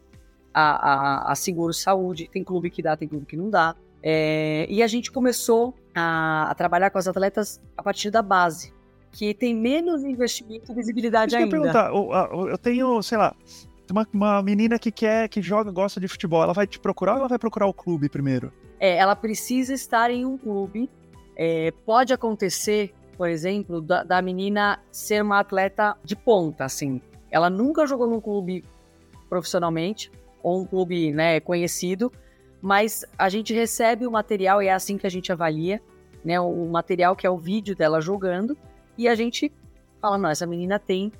[0.54, 2.30] a, a, a seguro saúde.
[2.32, 3.76] Tem clube que dá, tem clube que não dá.
[4.02, 8.74] É, e a gente começou a, a, trabalhar com as atletas a partir da base
[9.12, 11.58] que tem menos investimento e visibilidade Deixa ainda.
[11.58, 13.36] Eu perguntar, eu, eu tenho, sei lá,
[13.90, 17.20] uma, uma menina que quer, que joga, gosta de futebol, ela vai te procurar ou
[17.20, 18.52] ela vai procurar o clube primeiro?
[18.80, 20.90] É, ela precisa estar em um clube.
[21.36, 27.02] É, pode acontecer, por exemplo, da, da, menina ser uma atleta de ponta, assim.
[27.32, 28.64] Ela nunca jogou num clube
[29.30, 30.12] profissionalmente,
[30.42, 32.12] ou um clube né, conhecido,
[32.62, 35.82] mas a gente recebe o material e é assim que a gente avalia,
[36.24, 36.40] né?
[36.40, 38.58] O material que é o vídeo dela jogando,
[38.98, 39.52] e a gente
[40.02, 41.12] fala, não, essa menina tem,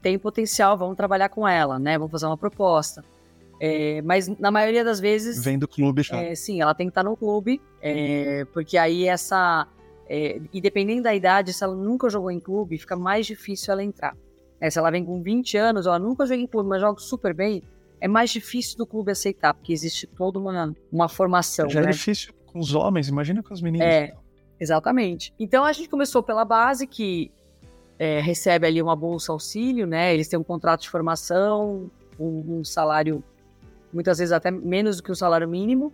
[0.00, 1.98] tem potencial, vamos trabalhar com ela, né?
[1.98, 3.04] Vamos fazer uma proposta.
[3.60, 5.42] É, mas na maioria das vezes.
[5.42, 6.16] Vem do clube já.
[6.16, 9.66] É, sim, ela tem que estar no clube, é, porque aí essa.
[10.08, 13.82] É, e dependendo da idade, se ela nunca jogou em clube, fica mais difícil ela
[13.82, 14.16] entrar.
[14.60, 17.34] É, se ela vem com 20 anos, ela nunca joguei em clube, mas joga super
[17.34, 17.62] bem,
[18.00, 21.68] é mais difícil do clube aceitar, porque existe toda uma, uma formação.
[21.68, 21.88] Já né?
[21.88, 23.86] é difícil com os homens, imagina com as meninas.
[23.86, 24.14] É,
[24.60, 25.32] exatamente.
[25.38, 27.30] Então a gente começou pela base, que
[27.98, 30.12] é, recebe ali uma bolsa auxílio, né?
[30.12, 33.22] Eles têm um contrato de formação, um, um salário
[33.92, 35.92] muitas vezes até menos do que o salário mínimo.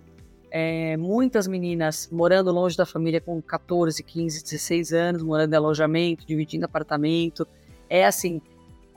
[0.50, 6.26] É, muitas meninas morando longe da família com 14, 15, 16 anos, morando em alojamento,
[6.26, 7.46] dividindo apartamento.
[7.88, 8.40] É assim,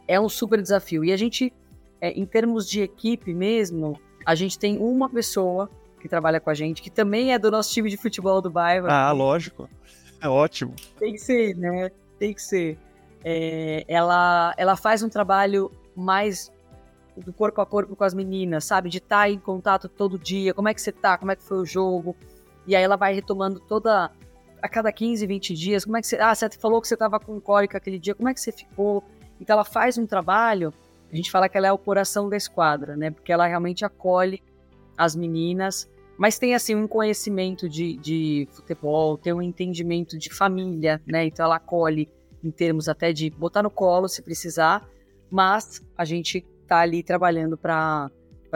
[0.08, 1.06] é um super desafio.
[1.06, 1.54] E a gente,
[2.02, 5.70] é, em termos de equipe mesmo, a gente tem uma pessoa
[6.00, 8.88] que trabalha com a gente, que também é do nosso time de futebol do bairro.
[8.90, 9.70] Ah, lógico.
[10.22, 10.74] É ótimo.
[10.98, 11.92] Tem que ser, né?
[12.18, 12.80] Tem que ser.
[13.24, 16.52] É, ela, ela faz um trabalho mais
[17.18, 18.90] do corpo a corpo com as meninas, sabe?
[18.90, 21.44] De estar tá em contato todo dia, como é que você tá, como é que
[21.44, 22.16] foi o jogo.
[22.66, 24.12] E aí ela vai retomando toda
[24.62, 27.20] a cada 15, 20 dias, como é que você, ah, você falou que você tava
[27.20, 29.04] com cólica aquele dia, como é que você ficou?
[29.40, 30.74] Então ela faz um trabalho,
[31.16, 33.10] a gente fala que ela é o coração da esquadra, né?
[33.10, 34.44] Porque ela realmente acolhe
[34.98, 41.02] as meninas, mas tem assim um conhecimento de, de futebol, tem um entendimento de família,
[41.08, 41.26] né?
[41.26, 42.10] Então ela acolhe
[42.44, 44.86] em termos até de botar no colo se precisar,
[45.32, 48.12] mas a gente está ali trabalhando para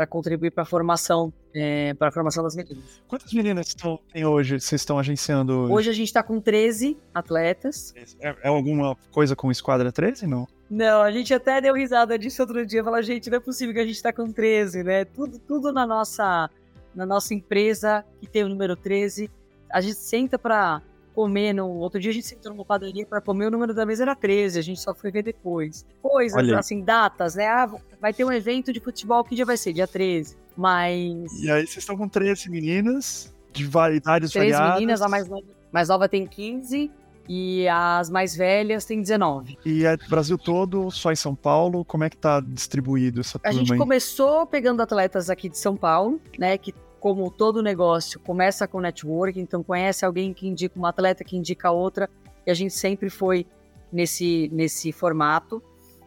[0.09, 3.01] contribuir para a formação, é, para a formação das meninas.
[3.07, 5.73] Quantas meninas estão, tem hoje, vocês estão agenciando hoje?
[5.73, 7.93] Hoje a gente está com 13 atletas.
[8.19, 10.45] É, é, alguma coisa com Esquadra 13, não?
[10.69, 13.79] Não, a gente até deu risada disso outro dia, falar, gente, não é possível que
[13.79, 15.03] a gente está com 13, né?
[15.05, 16.49] Tudo, tudo na nossa
[16.93, 19.29] na nossa empresa que tem o número 13,
[19.71, 20.81] a gente senta para
[21.13, 21.67] comer no.
[21.67, 24.59] Outro dia a gente sentou numa padaria para comer, o número da mesa era 13,
[24.59, 25.85] a gente só foi ver depois.
[26.01, 27.47] Coisas, assim, datas, né?
[27.47, 29.73] Ah, vai ter um evento de futebol, que dia vai ser?
[29.73, 30.37] Dia 13.
[30.55, 31.41] Mas.
[31.41, 34.33] E aí vocês estão com 13 meninas, de 13 variadas.
[34.73, 36.91] meninas, a mais nova, mais nova tem 15
[37.31, 39.59] e as mais velhas têm 19.
[39.63, 43.49] E é Brasil todo, só em São Paulo, como é que tá distribuído essa turma
[43.49, 43.77] A gente aí?
[43.77, 49.39] começou pegando atletas aqui de São Paulo, né, que como todo negócio, começa com network,
[49.39, 52.09] então conhece alguém que indica uma atleta, que indica outra,
[52.45, 53.45] e a gente sempre foi
[53.93, 55.63] nesse, nesse formato.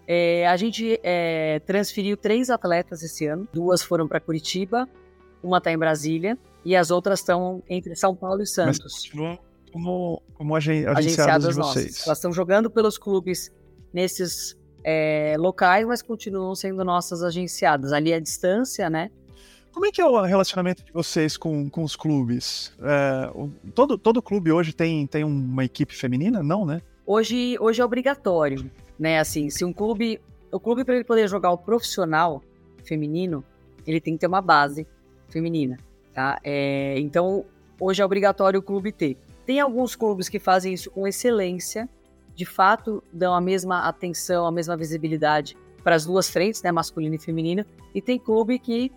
[0.06, 4.88] É, a gente é, transferiu três atletas esse ano, duas foram para Curitiba,
[5.40, 9.10] uma está em Brasília, e as outras estão entre São Paulo e Santos.
[9.14, 9.40] Mas
[9.72, 11.86] como, como agen agenciadas, de vocês.
[11.86, 12.06] Nossas.
[12.06, 13.50] Elas estão jogando pelos clubes
[13.92, 17.92] nesses é, locais, mas continuam sendo nossas agenciadas.
[17.92, 19.10] Ali à distância, né?
[19.72, 22.72] Como é que é o relacionamento de vocês com, com os clubes?
[22.82, 23.30] É,
[23.74, 26.42] todo, todo clube hoje tem, tem uma equipe feminina?
[26.42, 26.82] Não, né?
[27.06, 29.18] Hoje, hoje é obrigatório, né?
[29.18, 30.20] Assim, se um clube...
[30.50, 32.42] O clube, para ele poder jogar o profissional
[32.84, 33.42] feminino,
[33.86, 34.86] ele tem que ter uma base
[35.30, 35.78] feminina,
[36.12, 36.38] tá?
[36.44, 37.46] É, então,
[37.80, 39.16] hoje é obrigatório o clube ter.
[39.44, 41.88] Tem alguns clubes que fazem isso com excelência,
[42.34, 47.16] de fato dão a mesma atenção, a mesma visibilidade para as duas frentes, né, masculina
[47.16, 48.92] e feminina, e tem clube que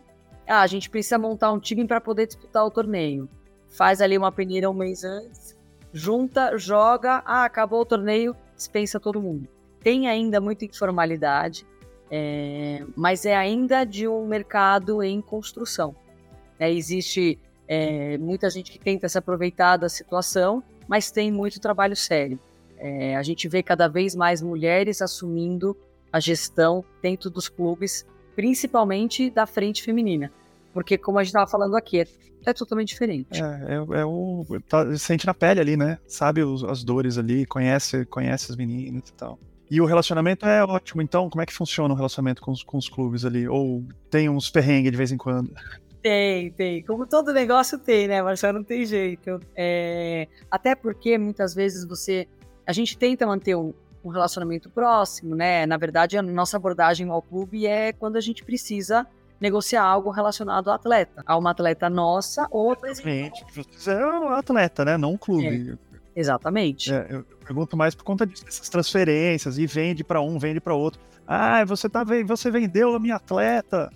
[0.47, 3.27] ah, a gente precisa montar um time para poder disputar o torneio.
[3.67, 5.57] Faz ali uma peneira um mês antes,
[5.91, 9.49] junta, joga, ah, acabou o torneio, dispensa todo mundo.
[9.81, 11.65] Tem ainda muita informalidade,
[12.09, 15.95] é, mas é ainda de um mercado em construção.
[16.59, 21.95] É, existe é, muita gente que tenta se aproveitar da situação, mas tem muito trabalho
[21.95, 22.39] sério.
[22.77, 25.75] É, a gente vê cada vez mais mulheres assumindo
[26.11, 28.05] a gestão dentro dos clubes
[28.35, 30.31] principalmente da frente feminina.
[30.73, 32.07] Porque, como a gente estava falando aqui, é,
[32.45, 33.41] é, totalmente diferente.
[33.41, 34.45] É, é, é o.
[34.67, 35.97] Tá, sente na pele ali, né?
[36.05, 39.39] Sabe os, as dores ali, conhece, conhece as meninas e tal.
[39.71, 42.77] E o relacionamento é ótimo, então, como é que funciona o relacionamento com os, com
[42.77, 43.47] os clubes ali?
[43.47, 45.51] Ou tem uns perrengues de vez em quando?
[46.05, 46.83] Tem, tem.
[46.83, 48.59] Como todo negócio tem, né, Marcelo?
[48.59, 49.39] Não tem jeito.
[49.55, 50.27] É...
[50.51, 52.27] Até porque muitas vezes você.
[52.63, 55.65] A gente tenta manter um, um relacionamento próximo, né?
[55.65, 59.07] Na verdade, a nossa abordagem ao clube é quando a gente precisa
[59.41, 63.43] negociar algo relacionado ao atleta, a uma atleta nossa ou Exatamente.
[63.75, 64.97] Você é um atleta, né?
[64.97, 65.71] Não um clube.
[65.71, 66.19] É.
[66.19, 66.93] Exatamente.
[66.93, 71.01] É, eu pergunto mais por conta dessas transferências e vende para um, vende para outro.
[71.25, 73.91] Ah, você tá você vendeu a minha atleta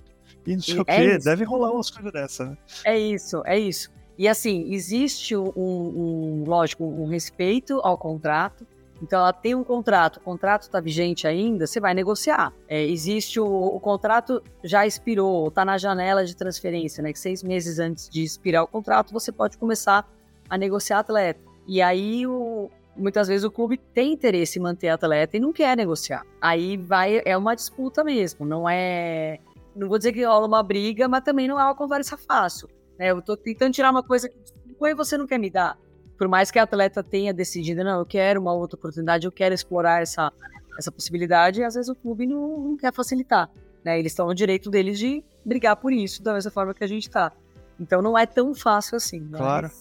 [0.51, 1.15] e não sei e o é quê.
[1.15, 1.25] Isso.
[1.25, 2.45] Deve rolar umas coisas dessa.
[2.45, 2.57] Né?
[2.85, 3.89] É isso, é isso.
[4.17, 8.65] E assim, existe um, um, lógico, um respeito ao contrato,
[9.01, 12.53] então, ela tem um contrato, o contrato está vigente ainda, você vai negociar.
[12.67, 17.13] É, existe o, o, contrato já expirou, está na janela de transferência, né?
[17.13, 20.07] Que seis meses antes de expirar o contrato, você pode começar
[20.49, 21.39] a negociar atleta.
[21.65, 25.77] E aí, o, muitas vezes o clube tem interesse em manter atleta e não quer
[25.77, 26.25] negociar.
[26.41, 29.39] Aí vai, é uma disputa mesmo, não é.
[29.75, 32.69] Não vou dizer que rola uma briga, mas também não é uma conversa fácil.
[32.97, 33.11] Né?
[33.11, 35.77] Eu estou tentando tirar uma coisa que você não quer me dar
[36.19, 39.55] por mais que a atleta tenha decidido, não, eu quero uma outra oportunidade, eu quero
[39.55, 40.33] explorar essa,
[40.77, 43.49] essa possibilidade, às vezes o clube não, não quer facilitar.
[43.85, 43.97] Né?
[43.97, 47.07] Eles estão no direito deles de brigar por isso, da mesma forma que a gente
[47.07, 47.31] está.
[47.79, 49.21] Então não é tão fácil assim.
[49.31, 49.39] Mas...
[49.39, 49.71] Claro.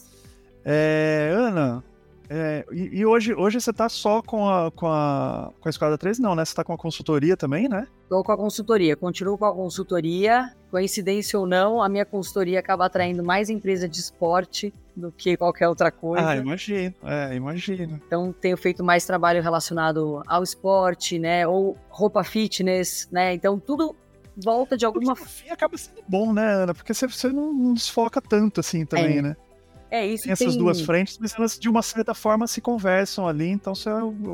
[0.64, 1.82] É, Ana,
[2.30, 5.96] é, e, e, hoje, hoje você está só com a, com, a, com a Esquadra
[5.96, 6.18] 3?
[6.18, 6.44] Não, né?
[6.44, 7.86] Você está com a consultoria também, né?
[8.02, 10.54] Estou com a consultoria, continuo com a consultoria.
[10.70, 15.66] Coincidência ou não, a minha consultoria acaba atraindo mais empresa de esporte do que qualquer
[15.66, 16.28] outra coisa.
[16.28, 17.98] Ah, imagino, é, imagino.
[18.06, 21.46] Então tenho feito mais trabalho relacionado ao esporte, né?
[21.46, 23.32] Ou roupa fitness, né?
[23.32, 23.96] Então tudo
[24.36, 25.52] volta de alguma forma.
[25.52, 26.74] acaba sendo bom, né, Ana?
[26.74, 29.22] Porque você, você não desfoca tanto assim também, é.
[29.22, 29.36] né?
[29.90, 30.58] É, isso tem essas tem...
[30.58, 33.88] duas frentes, mas elas de uma certa forma se conversam ali, então você,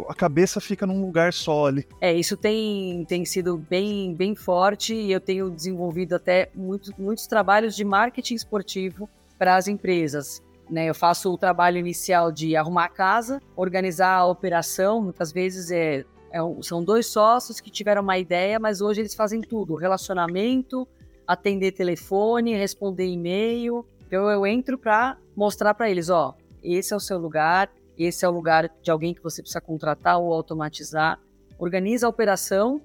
[0.09, 1.87] a cabeça fica num lugar só ali.
[2.01, 7.27] É, isso tem, tem sido bem, bem forte e eu tenho desenvolvido até muito, muitos
[7.27, 10.43] trabalhos de marketing esportivo para as empresas.
[10.71, 15.71] Né, eu faço o trabalho inicial de arrumar a casa, organizar a operação, muitas vezes
[15.71, 20.89] é, é são dois sócios que tiveram uma ideia, mas hoje eles fazem tudo: relacionamento,
[21.27, 27.01] atender telefone, responder e-mail, então eu entro para mostrar para eles, ó, esse é o
[27.01, 31.21] seu lugar, esse é o lugar de alguém que você precisa contratar ou automatizar.
[31.59, 32.81] Organiza a operação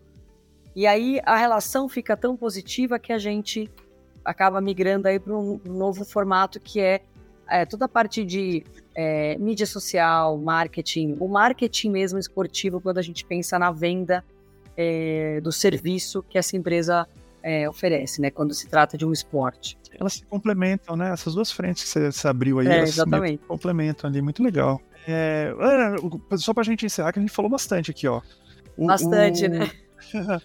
[0.75, 3.69] e aí a relação fica tão positiva que a gente
[4.23, 7.01] acaba migrando aí para um novo formato que é,
[7.49, 13.01] é toda a parte de é, mídia social, marketing, o marketing mesmo esportivo quando a
[13.01, 14.23] gente pensa na venda
[14.77, 17.07] é, do serviço que essa empresa
[17.41, 18.29] é, oferece, né?
[18.29, 19.77] Quando se trata de um esporte.
[19.99, 21.11] Elas se complementam, né?
[21.11, 23.41] Essas duas frentes que você, você abriu aí, é, elas exatamente.
[23.41, 24.81] se complementam ali, muito legal.
[25.07, 25.53] É,
[26.37, 28.21] só pra gente encerrar, que a gente falou bastante aqui, ó.
[28.77, 29.49] O, bastante, o...
[29.49, 29.71] né?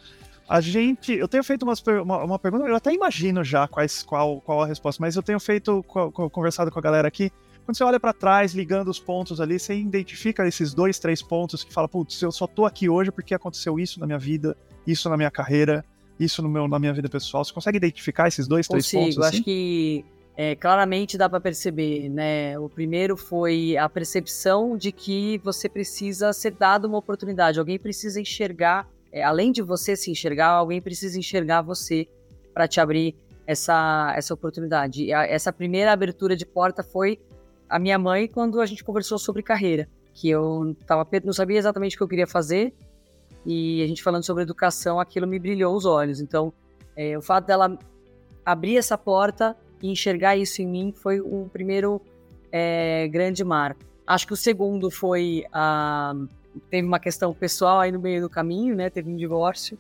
[0.48, 1.12] a gente.
[1.12, 4.66] Eu tenho feito umas, uma, uma, pergunta, eu até imagino já quais, qual, qual a
[4.66, 7.30] resposta, mas eu tenho feito, conversado com a galera aqui.
[7.64, 11.64] Quando você olha para trás, ligando os pontos ali, você identifica esses dois, três pontos
[11.64, 14.55] que fala, putz, eu só tô aqui hoje porque aconteceu isso na minha vida,
[14.86, 15.82] isso na minha carreira,
[16.19, 17.45] isso no meu, na minha vida pessoal?
[17.45, 19.19] Você consegue identificar esses dois, três Consigo, pontos?
[19.19, 19.37] Assim?
[19.37, 20.05] acho que
[20.37, 22.59] é, claramente dá para perceber, né?
[22.59, 28.21] O primeiro foi a percepção de que você precisa ser dado uma oportunidade, alguém precisa
[28.21, 32.09] enxergar, é, além de você se enxergar, alguém precisa enxergar você
[32.53, 33.15] para te abrir
[33.47, 35.12] essa, essa oportunidade.
[35.12, 37.19] A, essa primeira abertura de porta foi
[37.69, 41.95] a minha mãe quando a gente conversou sobre carreira, que eu tava, não sabia exatamente
[41.95, 42.73] o que eu queria fazer,
[43.47, 46.20] e a gente falando sobre educação, aquilo me brilhou os olhos.
[46.20, 46.53] Então,
[46.97, 47.78] é, o fato dela
[48.45, 52.01] abrir essa porta e enxergar isso em mim foi um primeiro
[52.51, 53.80] é, grande marco.
[54.07, 56.14] Acho que o segundo foi a
[56.70, 58.88] teve uma questão pessoal aí no meio do caminho, né?
[58.88, 59.76] Teve um divórcio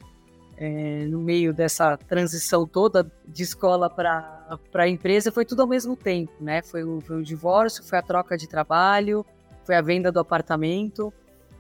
[0.56, 5.30] é, no meio dessa transição toda de escola para para empresa.
[5.30, 6.62] Foi tudo ao mesmo tempo, né?
[6.62, 9.24] Foi o, foi o divórcio, foi a troca de trabalho,
[9.64, 11.12] foi a venda do apartamento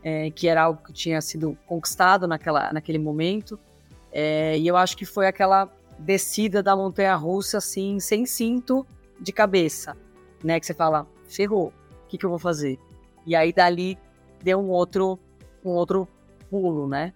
[0.04, 3.58] é, que era algo que tinha sido conquistado naquela, naquele momento.
[4.12, 8.86] É, e eu acho que foi aquela descida da montanha russa, assim, sem cinto
[9.18, 9.96] de cabeça,
[10.42, 10.60] né?
[10.60, 11.68] Que você fala, ferrou,
[12.04, 12.78] o que, que eu vou fazer?
[13.26, 13.98] E aí dali
[14.42, 15.18] deu um outro,
[15.64, 16.06] um outro
[16.50, 17.14] pulo, né?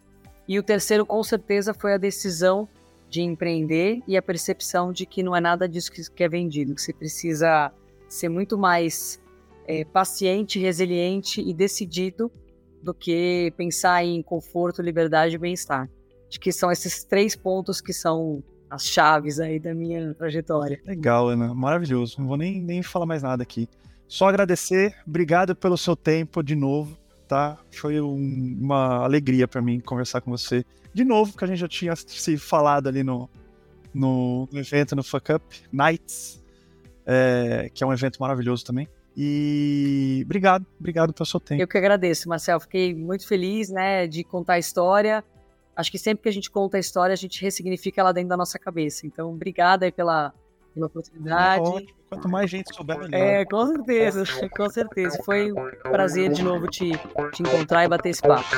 [0.48, 2.66] E o terceiro, com certeza, foi a decisão
[3.10, 6.80] de empreender e a percepção de que não é nada disso que é vendido, que
[6.80, 7.70] você precisa
[8.08, 9.20] ser muito mais
[9.66, 12.32] é, paciente, resiliente e decidido
[12.82, 15.88] do que pensar em conforto, liberdade e bem-estar.
[16.28, 20.80] Acho que são esses três pontos que são as chaves aí da minha trajetória.
[20.86, 21.54] Legal, Ana.
[21.54, 22.16] Maravilhoso.
[22.20, 23.68] Não vou nem, nem falar mais nada aqui.
[24.06, 24.94] Só agradecer.
[25.06, 27.58] Obrigado pelo seu tempo de novo, tá?
[27.70, 31.68] Foi um, uma alegria para mim conversar com você de novo, porque a gente já
[31.68, 33.28] tinha se falado ali no,
[33.92, 36.42] no, no evento no Fuck Up Nights,
[37.06, 38.88] é, que é um evento maravilhoso também.
[39.20, 41.60] E obrigado, obrigado pelo seu tempo.
[41.60, 42.60] Eu que agradeço, Marcel.
[42.60, 45.24] Fiquei muito feliz, né, de contar a história.
[45.74, 48.36] Acho que sempre que a gente conta a história, a gente ressignifica ela dentro da
[48.36, 49.08] nossa cabeça.
[49.08, 50.32] Então, obrigada aí pela,
[50.72, 51.84] pela oportunidade.
[51.84, 53.18] É Quanto mais gente souber, melhor.
[53.18, 54.24] É, com certeza,
[54.56, 55.18] com certeza.
[55.24, 56.92] Foi um prazer de novo te,
[57.32, 58.48] te encontrar e bater esse papo.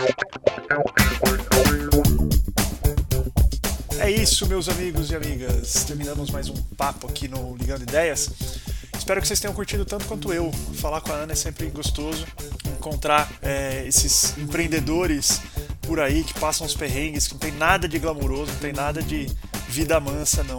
[3.98, 5.84] É isso, meus amigos e amigas.
[5.84, 8.79] Terminamos mais um papo aqui no Ligando Ideias.
[9.00, 10.52] Espero que vocês tenham curtido tanto quanto eu.
[10.74, 12.26] Falar com a Ana é sempre gostoso.
[12.66, 15.40] Encontrar é, esses empreendedores
[15.80, 19.02] por aí que passam os perrengues, que não tem nada de glamouroso, não tem nada
[19.02, 19.26] de
[19.68, 20.58] vida mansa, não.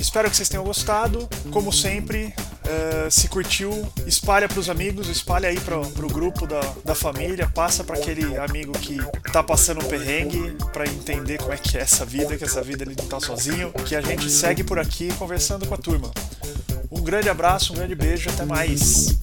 [0.00, 1.28] Espero que vocês tenham gostado.
[1.50, 2.34] Como sempre,
[2.64, 3.70] uh, se curtiu,
[4.06, 8.38] espalha para os amigos, espalha aí para o grupo da, da família, passa para aquele
[8.38, 8.96] amigo que
[9.30, 12.82] tá passando um perrengue para entender como é que é essa vida, que essa vida
[12.82, 16.10] ele não tá sozinho, que a gente segue por aqui conversando com a turma.
[16.90, 19.18] Um grande abraço, um grande beijo, até mais.